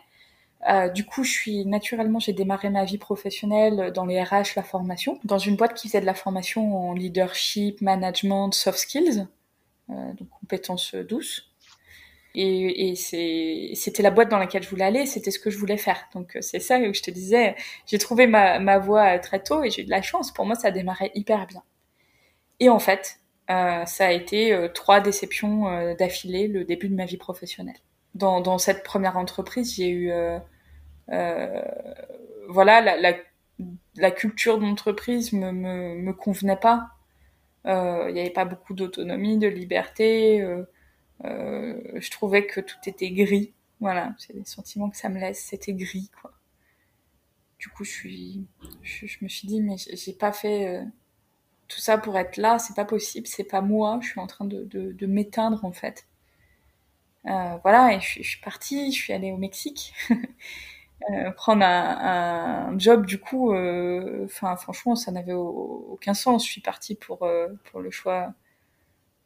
[0.70, 4.63] Euh, du coup, je suis naturellement, j'ai démarré ma vie professionnelle dans les RH, la
[4.63, 9.28] formation, dans une boîte qui faisait de la formation en leadership, management, soft skills,
[9.89, 11.52] euh, donc compétences douces.
[12.36, 12.96] Et, et
[13.76, 16.08] c'était la boîte dans laquelle je voulais aller, c'était ce que je voulais faire.
[16.13, 17.56] Donc euh, c'est ça où je te disais,
[17.88, 20.32] j'ai trouvé ma, ma voie très tôt et j'ai eu de la chance.
[20.32, 21.63] Pour moi, ça a démarré hyper bien.
[22.60, 26.96] Et en fait, euh, ça a été euh, trois déceptions euh, d'affilée le début de
[26.96, 27.78] ma vie professionnelle.
[28.17, 30.12] Dans, cette première entreprise, j'ai eu
[31.12, 31.62] euh,
[32.49, 32.82] voilà,
[33.95, 36.89] la, culture d'entreprise me, me, me convenait pas.
[37.65, 40.41] Euh, il n'y avait pas beaucoup d'autonomie, de liberté.
[40.41, 40.65] Euh,
[41.95, 43.53] je trouvais que tout était gris.
[43.80, 45.39] Voilà, c'est les sentiments que ça me laisse.
[45.43, 46.34] C'était gris, quoi.
[47.60, 48.45] Du coup, je suis,
[48.84, 50.84] je, me suis dit, mais j'ai pas fait
[51.67, 54.45] tout ça pour être là, c'est pas possible, c'est pas moi, je suis en train
[54.45, 56.07] de m'éteindre en fait.
[57.27, 59.93] Euh, voilà, et je, je, suis partie, je suis allée au Mexique.
[61.11, 66.51] Euh, prendre un, un, job du coup euh, enfin franchement ça n'avait aucun sens je
[66.51, 67.19] suis partie pour
[67.65, 68.33] pour le choix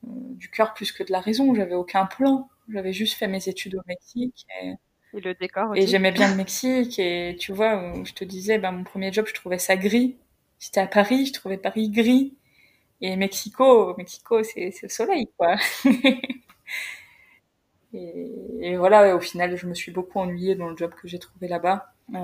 [0.04, 3.76] du cœur plus que de la raison j'avais aucun plan j'avais juste fait mes études
[3.76, 4.74] au Mexique et
[5.14, 7.00] Et le décor Et j'aimais bien le Mexique.
[7.00, 10.18] Et tu vois, je te disais, ben, mon premier job, je trouvais ça gris.
[10.60, 12.38] J'étais à Paris, je trouvais Paris gris.
[13.02, 15.56] Et Mexico, Mexico, c'est le soleil, quoi.
[17.94, 21.48] et, voilà, au final, je me suis beaucoup ennuyée dans le job que j'ai trouvé
[21.48, 21.94] là-bas.
[22.14, 22.20] Euh,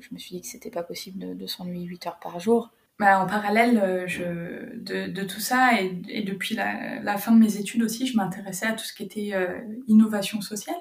[0.00, 2.70] je me suis dit que c'était pas possible de, s'ennuyer 8 heures par jour.
[2.98, 8.06] Bah, en parallèle euh, de, tout ça et, depuis la, fin de mes études aussi,
[8.06, 10.76] je m'intéressais à tout ce qui était euh, innovation sociale.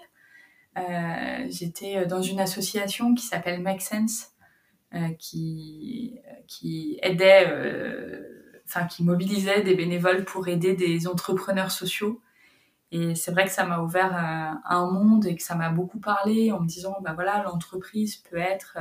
[1.49, 4.31] J'étais dans une association qui s'appelle Make Sense,
[5.19, 7.47] qui, qui aidait,
[8.65, 12.21] enfin qui mobilisait des bénévoles pour aider des entrepreneurs sociaux.
[12.91, 16.51] Et c'est vrai que ça m'a ouvert un monde et que ça m'a beaucoup parlé
[16.51, 18.77] en me disant, bah voilà, l'entreprise peut être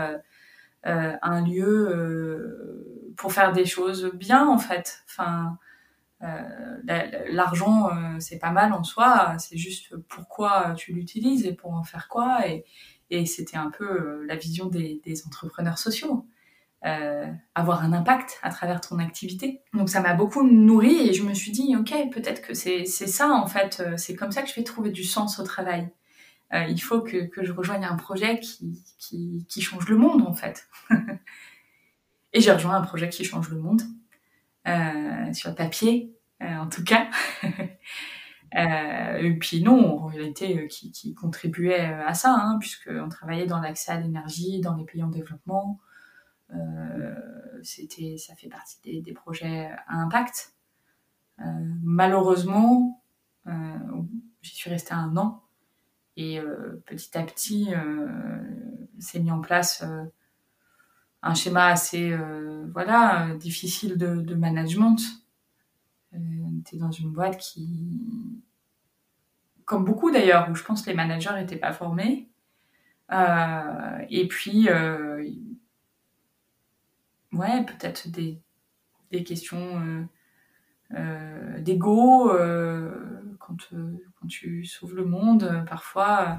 [0.86, 5.02] euh, un lieu euh, pour faire des choses bien en fait.
[5.08, 5.58] Enfin,
[6.22, 6.82] euh,
[7.30, 7.90] l'argent
[8.20, 12.46] c'est pas mal en soi, c'est juste pourquoi tu l'utilises et pour en faire quoi.
[12.48, 12.64] Et,
[13.10, 16.26] et c'était un peu la vision des, des entrepreneurs sociaux.
[16.84, 19.62] Euh, avoir un impact à travers ton activité.
[19.72, 23.30] Donc ça m'a beaucoup nourri et je me suis dit, ok, peut-être que c'est ça
[23.30, 25.88] en fait, c'est comme ça que je vais trouver du sens au travail.
[26.54, 30.68] Euh, il faut que, je rejoigne un projet qui, qui, change le monde, en fait.
[32.32, 33.82] et j'ai rejoint un projet qui change le monde,
[34.68, 37.08] euh, sur le papier, euh, en tout cas.
[38.56, 43.46] Euh, et puis non, en réalité, euh, qui, qui contribuait à ça, hein, puisqu'on travaillait
[43.46, 45.80] dans l'accès à l'énergie dans les pays en développement.
[46.54, 50.54] Euh, c'était, ça fait partie des, projets à impact.
[51.38, 53.02] malheureusement,
[54.42, 55.44] j'y suis restée un an
[56.16, 58.08] et euh, petit à petit, euh,
[58.98, 60.04] s'est mis en place euh,
[61.22, 62.14] un schéma assez
[62.72, 64.98] voilà difficile de, management.
[66.12, 68.42] es dans une boîte qui,
[69.64, 72.28] comme beaucoup d'ailleurs, où je pense les managers n'étaient pas formés.
[73.10, 74.68] et puis,
[77.34, 78.40] ouais, peut-être des,
[79.10, 80.06] des questions
[80.94, 82.30] euh, d'ego,
[83.38, 83.70] quand,
[84.24, 86.38] quand tu sauves le monde, euh, parfois,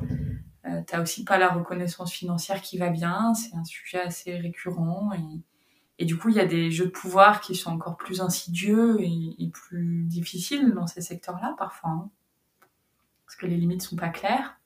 [0.65, 3.33] euh, tu n'as aussi pas la reconnaissance financière qui va bien.
[3.33, 5.11] C'est un sujet assez récurrent.
[5.13, 5.43] Et,
[5.99, 8.99] et du coup, il y a des jeux de pouvoir qui sont encore plus insidieux
[9.01, 11.91] et, plus difficiles dans ces secteurs-là, parfois.
[11.91, 12.09] Hein.
[13.25, 14.59] Parce que les limites sont pas claires.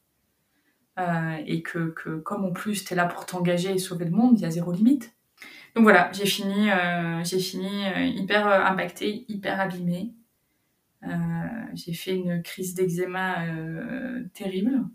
[0.97, 4.11] Euh, et que, que, comme en plus tu es là pour t'engager et sauver le
[4.11, 5.15] monde, il y a zéro limite.
[5.75, 10.13] Donc voilà, j'ai fini, euh, j'ai fini euh, hyper impactée, hyper abîmée.
[11.03, 11.08] Euh,
[11.73, 14.86] j'ai fait une crise d'eczéma euh, terrible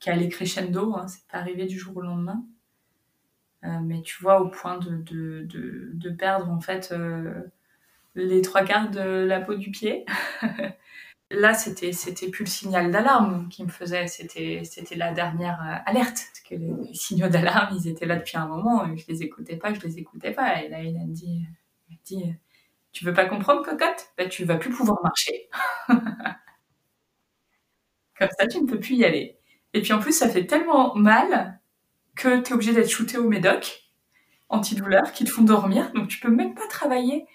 [0.00, 2.44] qui allait crescendo, hein, c'est pas arrivé du jour au lendemain.
[3.64, 6.92] Euh, mais tu vois, au point de, de, de, de perdre en fait
[8.14, 10.04] les trois quarts de la peau du pied.
[11.30, 16.18] Là, c'était c'était plus le signal d'alarme qui me faisait, c'était c'était la dernière alerte.
[16.32, 18.86] Parce que les, signaux d'alarme, ils étaient là depuis un moment.
[18.96, 20.62] Je les écoutais pas, je les écoutais pas.
[20.62, 21.44] Et là, il a dit,
[21.90, 22.36] il dit
[22.96, 24.08] tu veux pas comprendre, cocotte?
[24.16, 25.50] Ben, Tu vas plus pouvoir marcher.
[28.18, 29.38] Comme ça, tu ne peux plus y aller.
[29.74, 31.60] Et puis en plus, ça fait tellement mal
[32.14, 33.90] que tu es obligé d'être shooté au médoc,
[34.48, 35.92] antidouleur, qui te font dormir.
[35.92, 37.26] Donc tu peux même pas travailler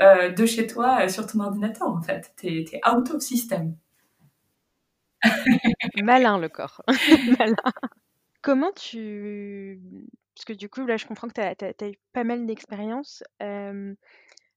[0.00, 2.32] euh, de chez toi euh, sur ton ordinateur, en fait.
[2.36, 3.76] Tu es, out of system.
[6.02, 6.82] Malin le corps.
[7.38, 7.56] Malin.
[8.42, 9.80] Comment tu...
[10.34, 13.22] Parce que du coup, là, je comprends que tu as, eu pas mal d'expériences.
[13.42, 13.94] Euh,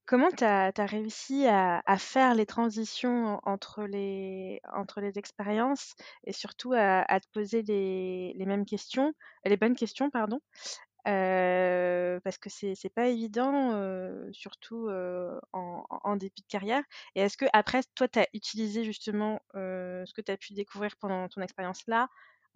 [0.07, 6.31] Comment tu as réussi à à faire les transitions entre les entre les expériences et
[6.31, 9.11] surtout à à te poser les les mêmes questions
[9.43, 10.39] les bonnes questions, pardon?
[12.23, 13.71] Parce que c'est c'est pas évident,
[14.33, 14.89] surtout,
[15.53, 16.83] en en début de carrière
[17.15, 21.27] et est-ce qu'après toi, tu as utilisé justement, ce que tu as pu découvrir pendant
[21.29, 22.09] ton expérience-là,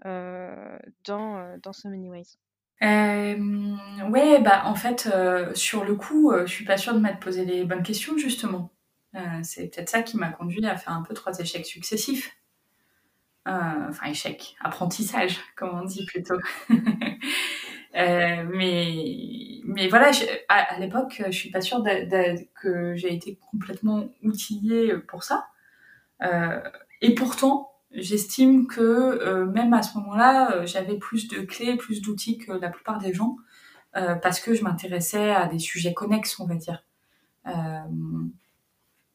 [0.06, 2.38] heu, dans, dans So Many Ways?
[2.82, 5.10] Ouais, bah en fait,
[5.56, 8.72] sur le coup, je suis pas sûre de m'être posé les bonnes questions justement.
[9.44, 12.36] C'est peut-être ça qui m'a conduit à faire un peu trois échecs successifs.
[13.46, 16.38] Enfin, échec, apprentissage, comme on dit plutôt.
[17.93, 20.12] Mais, mais voilà,
[20.49, 21.84] à, l'époque, je suis pas sûre
[22.62, 25.47] que j'ai été complètement outillée pour ça.
[27.01, 32.01] et pourtant, j'estime que euh, même à ce moment-là, euh, j'avais plus de clés, plus
[32.01, 33.38] d'outils que la plupart des gens,
[33.95, 36.84] euh, parce que je m'intéressais à des sujets connexes, on va dire,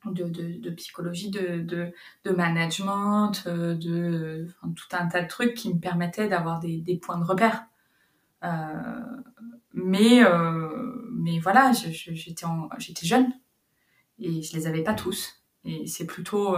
[0.05, 1.93] de, de, psychologie, de,
[2.25, 7.25] de, management, de tout un tas de trucs qui me permettaient d'avoir des, points de
[7.25, 7.65] repère.
[9.75, 10.23] Mais,
[11.13, 13.33] mais voilà, j'étais jeune
[14.19, 15.43] et je les avais pas tous.
[15.65, 16.57] Et c'est plutôt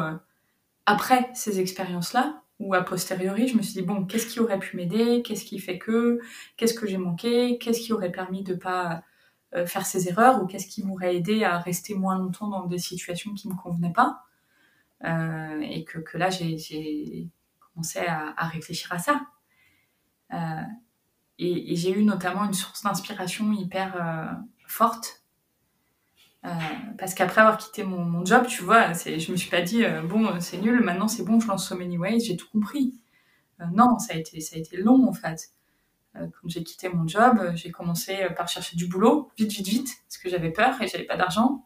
[0.86, 4.76] après ces expériences-là ou a posteriori, je me suis dit, bon, qu'est-ce qui aurait pu
[4.76, 5.22] m'aider?
[5.22, 6.18] Qu'est-ce qui fait que?
[6.56, 7.58] Qu'est-ce que j'ai manqué?
[7.58, 9.04] Qu'est-ce qui aurait permis de pas
[9.54, 12.78] euh, faire ces erreurs Ou qu'est-ce qui m'aurait aidé à rester moins longtemps dans des
[12.78, 14.24] situations qui me convenaient pas?
[15.04, 17.28] Euh, Et que, là, j'ai
[17.60, 19.20] commencé à, réfléchir à ça.
[20.32, 20.62] Euh,
[21.38, 24.32] et, j'ai eu notamment une source d'inspiration hyper euh,
[24.66, 25.22] forte.
[26.44, 26.50] Euh,
[26.98, 30.40] parce qu'après avoir quitté mon, job, tu vois, je me suis pas dit euh, bon
[30.40, 32.94] c'est nul, maintenant c'est bon, je lance So Many Ways, j'ai tout compris.
[33.72, 35.52] Non, ça a été ça a été long en fait.
[36.14, 40.18] quand j'ai quitté mon job, j'ai commencé par chercher du boulot, vite vite vite, parce
[40.18, 41.64] que j'avais peur et j'avais pas d'argent.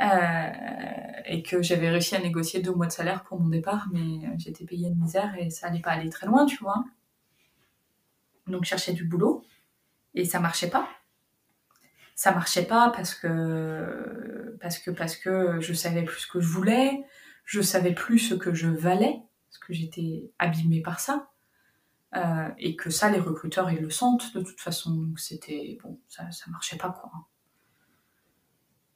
[0.00, 4.64] et que j'avais réussi à négocier deux mois de salaire pour mon départ, mais j'étais
[4.64, 6.84] payée une misère et ça allait pas aller très loin, tu vois.
[8.48, 9.44] Donc cherchais du boulot
[10.14, 10.88] et ça marchait pas.
[12.14, 16.48] Ça marchait pas parce que parce que parce que je savais plus ce que je
[16.48, 17.04] voulais,
[17.44, 21.30] je savais plus ce que je valais parce que j'étais abîmée par ça.
[22.16, 24.94] Euh, et que ça, les recruteurs, ils le sentent de toute façon.
[24.94, 27.10] Donc c'était bon, ça, ça marchait pas quoi.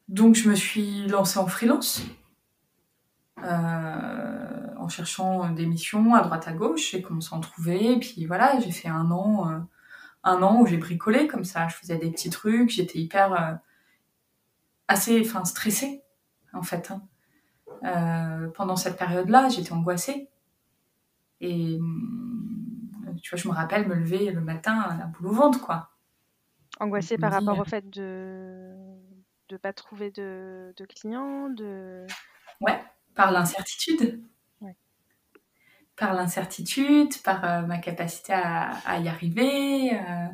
[0.09, 2.03] Donc je me suis lancée en freelance.
[3.43, 7.99] Euh, en cherchant des missions à droite à gauche, j'ai commencé à en trouver, et
[7.99, 9.59] puis voilà, j'ai fait un an, euh,
[10.25, 13.55] un an où j'ai bricolé comme ça, je faisais des petits trucs, j'étais hyper euh,
[14.89, 16.03] assez, enfin stressée
[16.53, 16.91] en fait.
[16.91, 17.03] Hein.
[17.85, 20.29] Euh, pendant cette période-là, j'étais angoissée.
[21.41, 25.61] Et mm, tu vois, je me rappelle me lever le matin la boule au ventre,
[25.61, 25.91] quoi.
[26.81, 28.73] Angoissée par rapport au fait de
[29.51, 32.07] ne pas trouver de, de clients, de...
[32.61, 32.83] Ouais,
[33.15, 34.23] par l'incertitude
[35.97, 39.93] par l'incertitude, par euh, ma capacité à, à y arriver.
[39.93, 40.27] Euh,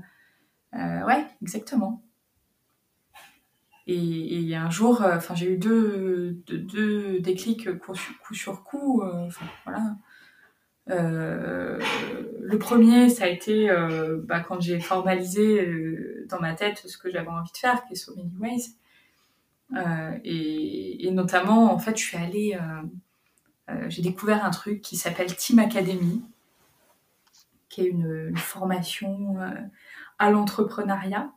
[0.74, 2.02] euh, ouais, exactement.
[3.86, 8.34] Et, et un jour, euh, enfin, j'ai eu deux, deux, deux, déclics coup sur coup.
[8.34, 9.02] Sur coup
[9.64, 9.96] voilà.
[10.86, 13.68] le premier, ça a été
[14.24, 15.66] bah, quand j'ai formalisé
[16.28, 18.76] dans ma tête ce que j'avais envie de faire, qui est So Many Ways.
[20.24, 22.58] Et, et, notamment, en fait, je suis allée
[23.70, 26.22] euh, j'ai découvert un truc qui s'appelle Team Academy,
[27.68, 29.50] qui est une, formation euh,
[30.18, 31.32] à l'entrepreneuriat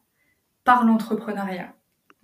[0.63, 1.73] par l'entrepreneuriat.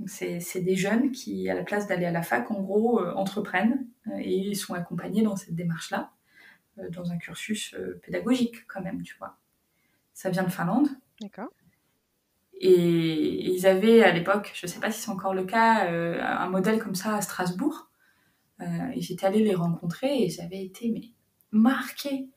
[0.05, 3.87] C'est des jeunes qui, à la place d'aller à la fac, en gros, euh, entreprennent
[4.07, 6.11] euh, et sont accompagnés dans cette démarche-là,
[6.77, 9.37] euh, dans un cursus euh, pédagogique quand même, tu vois.
[10.13, 10.87] Ça vient de Finlande.
[11.19, 11.49] D'accord.
[12.59, 16.49] Et, ils avaient à l'époque, je ne sais pas si c'est encore le cas, un
[16.49, 17.87] modèle comme ça à Strasbourg.
[18.61, 18.65] Euh,
[18.95, 21.13] et j'étais allée les rencontrer et j'avais été
[21.51, 22.29] marquée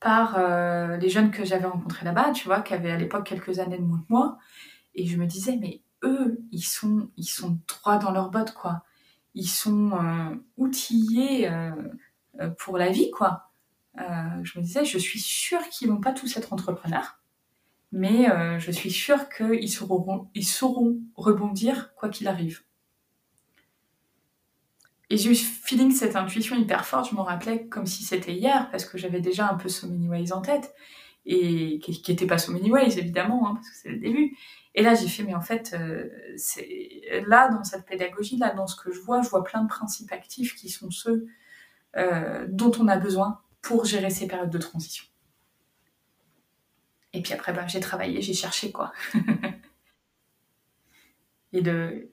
[0.00, 3.58] par euh, les jeunes que j'avais rencontrés là-bas, tu vois, qui avaient à l'époque quelques
[3.58, 4.38] années de moins que moi.
[4.94, 8.84] Et je me disais, mais eux, ils sont, ils sont droits dans leurs bottes, quoi.
[9.34, 11.70] Ils sont euh, outillés euh,
[12.40, 13.50] euh pour la vie, quoi.
[13.98, 17.17] Euh, je me disais, je suis sûre qu'ils vont pas tous être entrepreneurs,
[17.92, 18.26] mais
[18.58, 22.62] je suis sûre qu'ils sauront, ils sauront rebondir quoi qu'il arrive.
[25.10, 28.34] Et j'ai eu ce feeling, cette intuition hyper forte, je m'en rappelais comme si c'était
[28.34, 30.74] hier, parce que j'avais déjà un peu So Many Ways en tête,
[31.24, 34.36] et qui n'était pas So Many Ways, évidemment, hein, parce que c'est le début.
[34.74, 36.08] Et là, j'ai fait, mais en fait, euh,
[37.26, 40.12] là, dans cette pédagogie, là, dans ce que je vois, je vois plein de principes
[40.12, 41.26] actifs qui sont ceux
[41.96, 45.04] euh, dont on a besoin pour gérer ces périodes de transition.
[47.12, 48.92] Et puis après, bah, j'ai travaillé, j'ai cherché, quoi.
[51.52, 52.10] et de,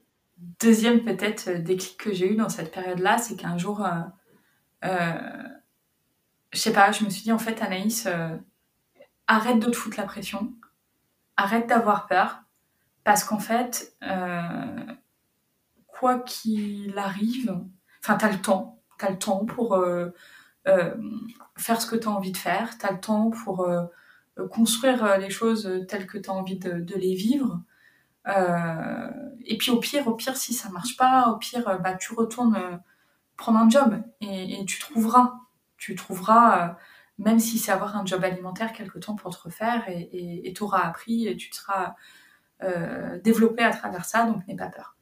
[0.60, 3.92] deuxième peut-être euh, déclic que j'ai eu dans cette période-là, c'est qu'un jour, euh,
[4.84, 5.42] euh,
[6.52, 8.36] je sais pas, je me suis dit en fait Anaïs, euh,
[9.26, 10.52] arrête de te foutre la pression,
[11.36, 12.42] arrête d'avoir peur,
[13.04, 14.86] parce qu'en fait, euh,
[15.86, 17.56] quoi qu'il arrive,
[18.02, 19.78] enfin t'as le temps, t'as le temps pour
[21.56, 23.68] faire ce que t'as envie de faire, t'as le temps pour
[24.50, 27.62] construire les choses telles que t'as envie de, les vivre.
[28.28, 29.10] Euh,
[29.44, 32.12] et puis au pire, au pire, si ça marche pas, au pire, euh, bah tu
[32.14, 32.76] retournes euh,
[33.36, 35.34] prendre un job et, tu trouveras,
[35.76, 36.72] tu trouveras, euh,
[37.18, 40.80] même si c'est avoir un job alimentaire quelque temps pour te refaire et tu auras
[40.80, 41.94] appris et tu seras
[42.62, 44.95] euh, développé à travers ça, donc n'aie pas peur.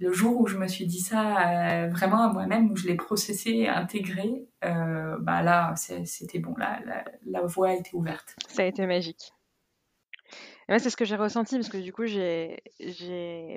[0.00, 2.94] Le jour où je me suis dit ça euh, vraiment à moi-même, où je l'ai
[2.94, 6.80] processé, intégré, bah là, c'était bon, la,
[7.26, 8.36] la, voie a été ouverte.
[8.48, 9.32] Ça a été magique.
[10.68, 12.60] C'est ce que j'ai ressenti parce que du coup, j'ai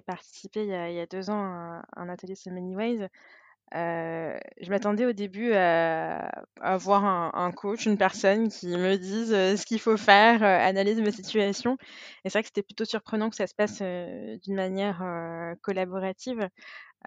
[0.08, 3.08] participé il y, a, deux ans à un atelier So Many Ways.
[3.74, 6.28] Euh, je m'attendais au début à,
[6.60, 10.68] à avoir un, coach, une personne qui me dise euh, ce qu'il faut faire, euh,
[10.68, 11.78] analyse ma situation.
[12.26, 15.02] Et c'est vrai que c'était plutôt surprenant que ça se passe d'une manière
[15.62, 16.50] collaborative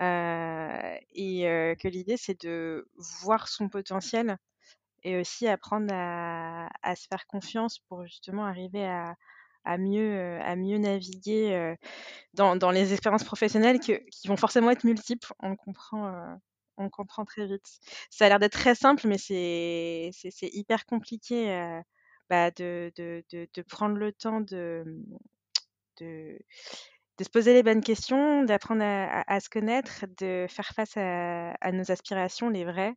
[0.01, 4.39] et que l'idée, c'est de voir son potentiel
[5.03, 11.75] et aussi apprendre à, se faire confiance pour justement arriver à, mieux, naviguer
[12.33, 13.99] dans, les expériences professionnelles qui
[14.29, 15.33] vont forcément être multiples.
[15.41, 16.39] On comprend,
[16.77, 17.67] on comprend très vite.
[18.11, 20.11] Ça a l'air d'être très simple, mais c'est
[20.53, 21.81] hyper compliqué
[22.31, 22.93] bah, de,
[23.69, 24.85] prendre le temps de,
[25.99, 32.49] se poser les bonnes questions, d'apprendre à, se connaître, de faire face à, nos aspirations,
[32.49, 32.95] les vraies,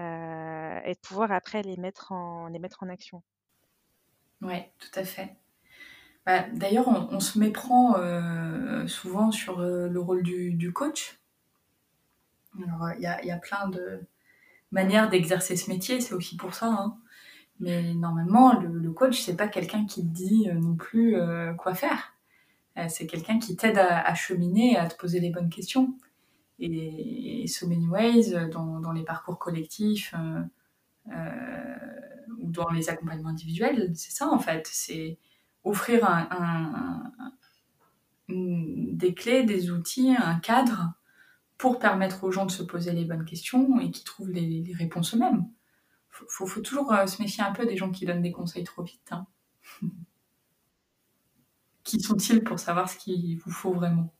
[0.00, 2.48] euh, et de pouvoir après les mettre en,
[2.88, 3.22] action.
[4.40, 5.36] Oui, tout à fait.
[6.26, 11.18] Bah, D'ailleurs, on, se méprend euh, souvent sur euh, le rôle du coach.
[12.58, 14.00] Il y a, y a, plein de
[14.70, 16.66] manières d'exercer ce métier, c'est aussi pour ça.
[16.66, 16.96] Hein.
[17.60, 21.16] Mais normalement, le, le coach, c'est pas quelqu'un qui te dit non plus
[21.58, 22.14] quoi faire.
[22.78, 25.96] Euh, c'est quelqu'un qui t'aide à, cheminer, à te poser les bonnes questions.
[26.58, 30.42] Et, et So Many Ways, euh, dans, dans les parcours collectifs euh,
[31.12, 31.76] euh,
[32.40, 34.68] ou dans les accompagnements individuels, c'est ça en fait.
[34.72, 35.18] C'est
[35.62, 37.12] offrir un,
[38.28, 40.92] des clés, des outils, un cadre
[41.64, 44.74] pour permettre aux gens de se poser les bonnes questions et qui trouvent les, les
[44.74, 45.48] réponses eux-mêmes.
[46.10, 48.82] Faut, faut, faut, toujours se méfier un peu des gens qui donnent des conseils trop
[48.82, 49.10] vite.
[49.12, 49.26] Hein.
[51.82, 54.12] qui sont-ils pour savoir ce qu'il vous faut vraiment?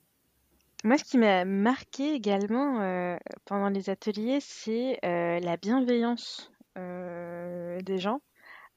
[0.85, 7.79] Moi, ce qui m'a marqué également euh, pendant les ateliers, c'est euh, la bienveillance euh,
[7.83, 8.23] des gens,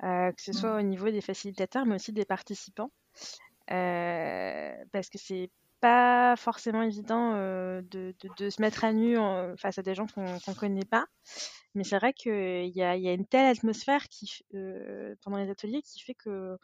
[0.03, 0.79] euh, que ce soit mmh.
[0.79, 2.91] au niveau des facilitateurs, mais aussi des participants.
[3.71, 9.55] Euh, parce que c'est pas forcément évident de, de, de, se mettre à nu en,
[9.57, 11.05] face à des gens qu'on qu connaît pas.
[11.75, 14.41] Mais c'est vrai qu'il y a, y a, une telle atmosphère qui,
[15.21, 16.57] pendant les ateliers qui fait que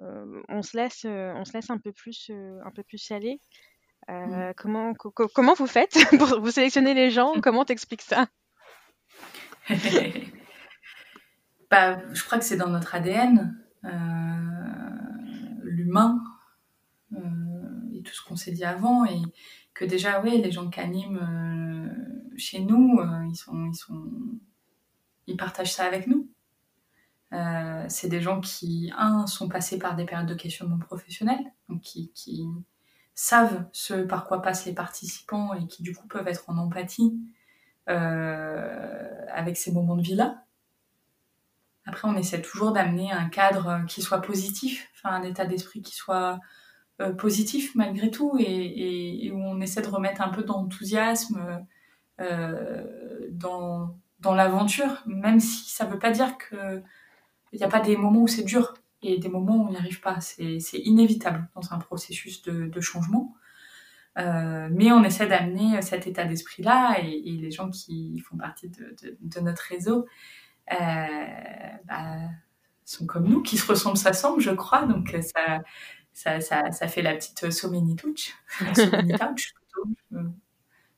[0.00, 3.40] euh, on se laisse, on se laisse un peu plus, un peu plus aller.
[4.08, 4.52] Mmh.
[4.56, 7.34] Comment, co comment vous faites pour vous sélectionner les gens?
[7.42, 8.26] Comment t'expliques ça?
[11.70, 13.56] Bah, je crois que c'est dans notre ADN,
[15.62, 16.19] l'humain
[18.10, 19.20] tout ce qu'on s'est dit avant et
[19.74, 21.94] que déjà oui les gens qui animent
[22.36, 24.04] chez nous ils sont ils sont
[25.26, 26.28] ils partagent ça avec nous
[27.32, 31.38] euh, c'est des gens qui, un, sont passés par des périodes de questionnement professionnel,
[31.68, 32.46] donc qui, qui,
[33.14, 37.20] savent ce par quoi passent les participants et qui, du coup, peuvent être en empathie
[37.90, 40.44] euh, avec ces moments de vie-là.
[41.84, 45.94] Après, on essaie toujours d'amener un cadre qui soit positif, enfin un état d'esprit qui
[45.94, 46.40] soit
[47.00, 51.64] euh, positif malgré tout, et, où on essaie de remettre un peu d'enthousiasme
[52.20, 56.82] euh, dans, dans l'aventure, même si ça veut pas dire que
[57.52, 59.76] il n'y a pas des moments où c'est dur et des moments où on n'y
[59.76, 60.20] arrive pas.
[60.20, 63.34] C'est inévitable dans un processus de, de changement.
[64.18, 68.68] Euh, mais on essaie d'amener cet état d'esprit-là et, et, les gens qui font partie
[68.68, 70.06] de, de, notre réseau
[70.68, 72.28] bah,
[72.84, 74.84] sont comme nous, qui se ressemblent, s'assemblent, je crois.
[74.84, 75.60] Donc ça,
[76.12, 78.34] ça, ça, ça fait la petite so many touch.
[78.60, 79.54] touch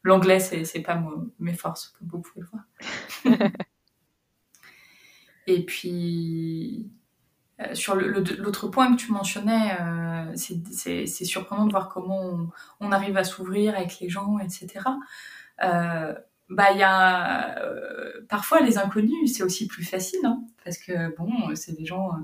[0.04, 1.00] L'anglais, c'est pas
[1.38, 3.44] mes forces, comme vous pouvez le voir.
[5.46, 6.90] Et puis,
[7.60, 12.50] euh, sur l'autre point que tu mentionnais, euh, c'est surprenant de voir comment on,
[12.80, 14.80] on arrive à s'ouvrir avec les gens, etc.
[15.62, 16.14] Euh,
[16.48, 21.54] bah, y a euh, parfois les inconnus, c'est aussi plus facile, hein, parce que bon,
[21.54, 22.18] c'est des gens euh,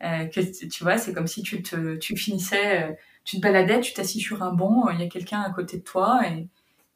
[0.00, 4.20] que tu vois, c'est comme si tu te, tu finissais, tu te baladais, tu t'assis
[4.20, 6.48] sur un banc, il y a quelqu'un à côté de toi et,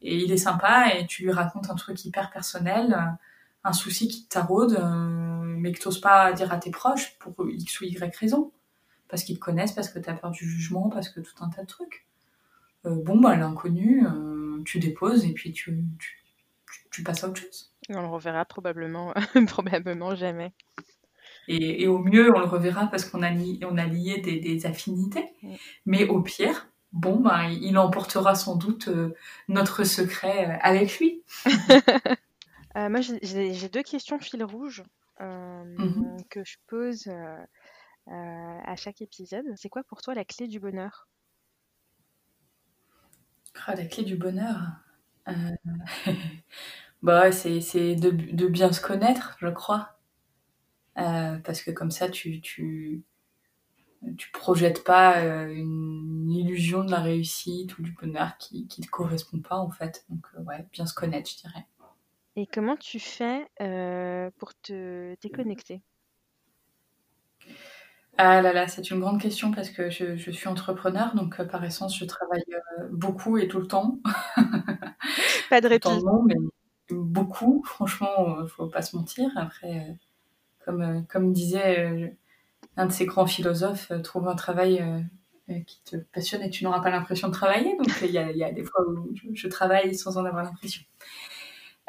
[0.02, 3.18] et il est sympa et tu lui racontes un truc hyper personnel
[3.64, 7.18] un souci qui te taraude, euh, mais que tu n'oses pas dire à tes proches
[7.18, 8.52] pour X ou Y raison.
[9.08, 11.48] Parce qu'ils te connaissent, parce que tu as peur du jugement, parce que tout un
[11.48, 12.06] tas de trucs.
[12.84, 16.24] Euh, bon, bah, l'inconnu, euh, tu déposes et puis tu, tu,
[16.90, 17.72] tu, passes à autre chose.
[17.88, 19.14] On le reverra probablement,
[19.46, 20.52] probablement jamais.
[21.48, 24.38] Et, et, au mieux, on le reverra parce qu'on a, li on a lié des,
[24.38, 25.32] des affinités.
[25.86, 29.14] Mais au pire, bon, bah, il emportera sans doute euh,
[29.48, 31.22] notre secret euh, avec lui.
[32.76, 34.84] Euh, moi, j'ai deux questions fil rouge
[35.20, 37.10] euh, mmh que je pose
[38.06, 39.46] à chaque épisode.
[39.56, 41.08] C'est quoi pour toi la clé du bonheur?
[43.66, 44.58] Ah, La clé du bonheur
[47.02, 49.97] bah, C'est de, de, bien se connaître, je crois.
[51.04, 53.02] Parce que comme ça, tu, tu,
[54.16, 59.40] tu projettes pas une illusion de la réussite ou du bonheur qui ne te correspond
[59.40, 60.04] pas, en fait.
[60.08, 61.66] Donc, ouais, bien se connaître, je dirais.
[62.36, 65.82] Et comment tu fais euh, pour te déconnecter?
[68.16, 71.44] Ah là là, c'est une grande question parce que je, je suis entrepreneur, donc euh,
[71.44, 73.98] par essence, je travaille euh, beaucoup et tout le temps.
[75.50, 75.88] Pas de répit.
[76.04, 76.36] Non, mais
[76.90, 79.30] beaucoup, franchement, faut pas se mentir.
[79.36, 79.96] Après,
[80.68, 82.14] comme, comme disait
[82.76, 84.84] un de ces grands philosophes, trouve un travail
[85.66, 87.76] qui te passionne et tu n'auras pas l'impression de travailler.
[87.76, 90.82] Donc il y, y, a des fois où je, je travaille sans en avoir l'impression.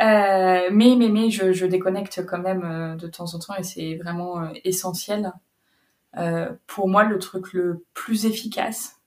[0.01, 3.63] Euh, mais mais mais je, je, déconnecte quand même euh, de temps en temps et
[3.63, 5.34] c'est vraiment euh, essentiel.
[6.17, 9.01] Euh, pour moi, le truc le plus efficace,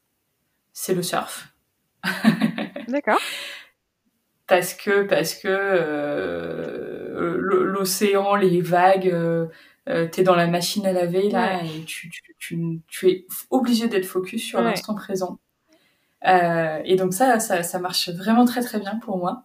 [0.74, 1.54] c'est le surf.
[2.88, 3.18] D'accord.
[4.46, 5.48] parce que parce que
[7.12, 9.08] l'océan, les vagues,
[9.88, 13.88] euh, t'es dans la machine à laver là et tu, tu, tu, tu, es obligé
[13.88, 15.38] d'être focus sur l'instant présent.
[16.26, 19.44] Euh, et donc ça, ça, ça marche vraiment très très bien pour moi.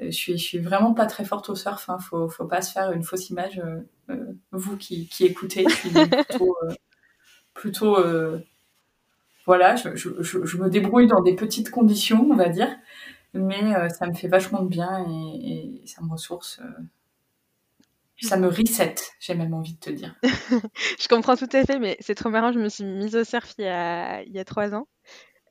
[0.00, 1.88] Euh, je suis, je suis vraiment pas très forte au surf.
[1.88, 1.98] Hein.
[1.98, 3.58] Faut, faut pas se faire une fausse image.
[3.58, 6.74] Euh, euh vous qui, qui, écoutez, je suis plutôt, euh,
[7.54, 7.96] plutôt
[9.44, 12.68] voilà, je, je, je, me débrouille dans des petites conditions, on va dire,
[13.34, 16.60] mais ça me fait vachement de bien et, et ça me ressource.
[18.22, 20.14] Ça me reset, j'ai même envie de te dire.
[21.00, 22.52] je comprends tout à fait, mais c'est trop marrant.
[22.52, 24.86] Je me suis mise au surf il y a, il y a trois ans.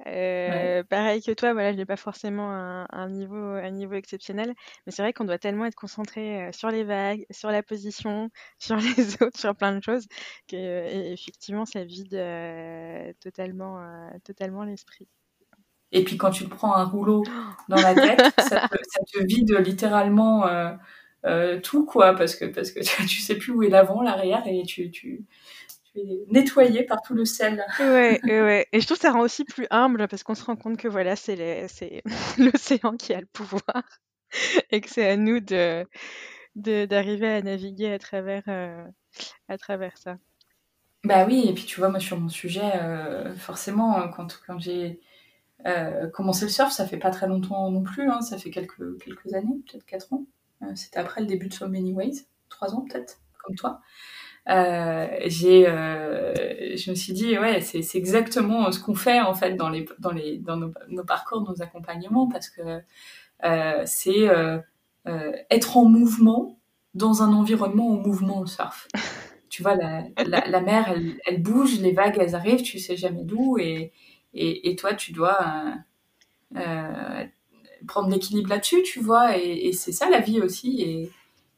[0.08, 4.54] Euh, pareil que toi, voilà, je n'ai pas forcément un, un, niveau, un niveau exceptionnel,
[4.86, 8.30] mais c'est vrai qu'on doit tellement être concentré euh, sur les vagues, sur la position,
[8.60, 10.08] sur les autres, sur plein de choses,
[10.48, 15.08] que effectivement, ça vide euh, totalement, euh, totalement l'esprit.
[15.92, 17.24] Et puis quand tu te prends un rouleau
[17.68, 20.46] dans la tête, ça, te, ça, te, vide littéralement
[21.26, 24.64] euh, tout, quoi, parce que parce que tu sais plus où est l'avant, l'arrière, et
[24.64, 25.26] tu, tu
[26.30, 27.66] nettoyé par tout le sel.
[27.80, 30.56] Ouais, ouais, Et je trouve que ça rend aussi plus humble parce qu'on se rend
[30.56, 32.04] compte que voilà, c'est
[32.38, 33.84] l'océan qui a le pouvoir
[34.72, 35.86] et que c'est à nous de
[36.56, 38.86] d'arriver à naviguer à travers euh,
[39.48, 40.18] à travers ça.
[41.04, 45.00] Bah oui, et puis tu vois, moi sur mon sujet, euh, forcément, quand, quand j'ai
[45.66, 49.02] euh, commencé le surf, ça fait pas très longtemps non plus, hein, ça fait quelques,
[49.04, 50.26] quelques années, peut-être 4 ans.
[50.64, 53.82] Euh, c'était après le début de So Many Ways, 3 ans peut-être, comme toi
[54.50, 59.56] euh, j'ai, euh, je me suis dit, ouais, c'est, exactement ce qu'on fait en fait
[59.56, 62.82] dans les, dans les, dans nos, parcours, nos accompagnements, parce que
[63.44, 64.30] euh, c'est
[65.50, 66.60] être en mouvement
[66.94, 68.88] dans un environnement en mouvement, le surf.
[69.50, 73.24] tu vois, la, la, mer, elle, elle, bouge, les vagues, elles arrivent, tu sais jamais
[73.24, 73.92] d'où, et,
[74.34, 75.40] et, et toi, tu dois
[77.88, 80.82] prendre l'équilibre là-dessus, tu vois, et, et, c'est ça la vie aussi.
[80.82, 81.12] Et,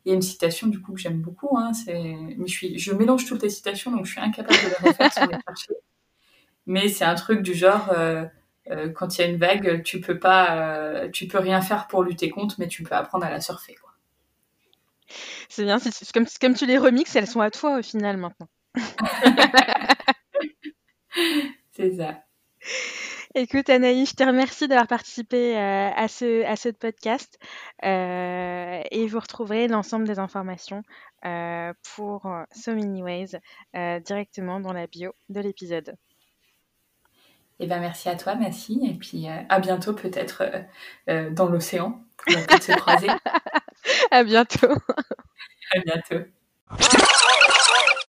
[0.06, 2.78] il y a une citation du coup que j'aime beaucoup, hein, c'est, mais je suis,
[2.78, 5.74] je mélange toutes les citations donc je suis incapable de les refaire sans les chercher.
[6.66, 8.26] Mais c'est un truc du genre, euh,
[8.70, 11.88] euh, quand il y a une vague, tu peux pas, euh, tu peux rien faire
[11.88, 13.92] pour lutter contre, mais tu peux apprendre à la surfer, quoi.
[15.50, 18.48] C'est bien, c'est, comme, comme tu les remixes, elles sont à toi au final maintenant.
[21.72, 22.24] c'est ça.
[23.36, 27.40] Écoute Anaïs, je te remercie d'avoir participé euh, à, ce, à ce podcast
[27.84, 30.84] euh, et vous retrouverez l'ensemble des informations
[31.26, 33.32] euh, pour So Many Ways
[34.06, 35.96] directement dans la bio de l'épisode.
[37.60, 40.44] Eh ben merci à toi, merci et puis à bientôt peut-être
[41.08, 42.04] dans l'océan.
[42.28, 43.08] Peut-être se croiser.
[44.12, 44.74] à bientôt.
[45.72, 46.24] à bientôt.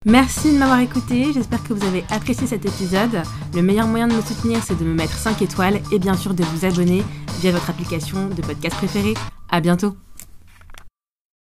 [0.05, 3.23] Merci de m'avoir écouté, j'espère que vous avez apprécié cet épisode.
[3.55, 6.35] Le meilleur moyen de me soutenir, c'est de me mettre 5 étoiles et bien sûr
[6.35, 7.05] de vous abonner
[7.41, 9.15] via votre application de podcast préférée.
[9.49, 9.95] À bientôt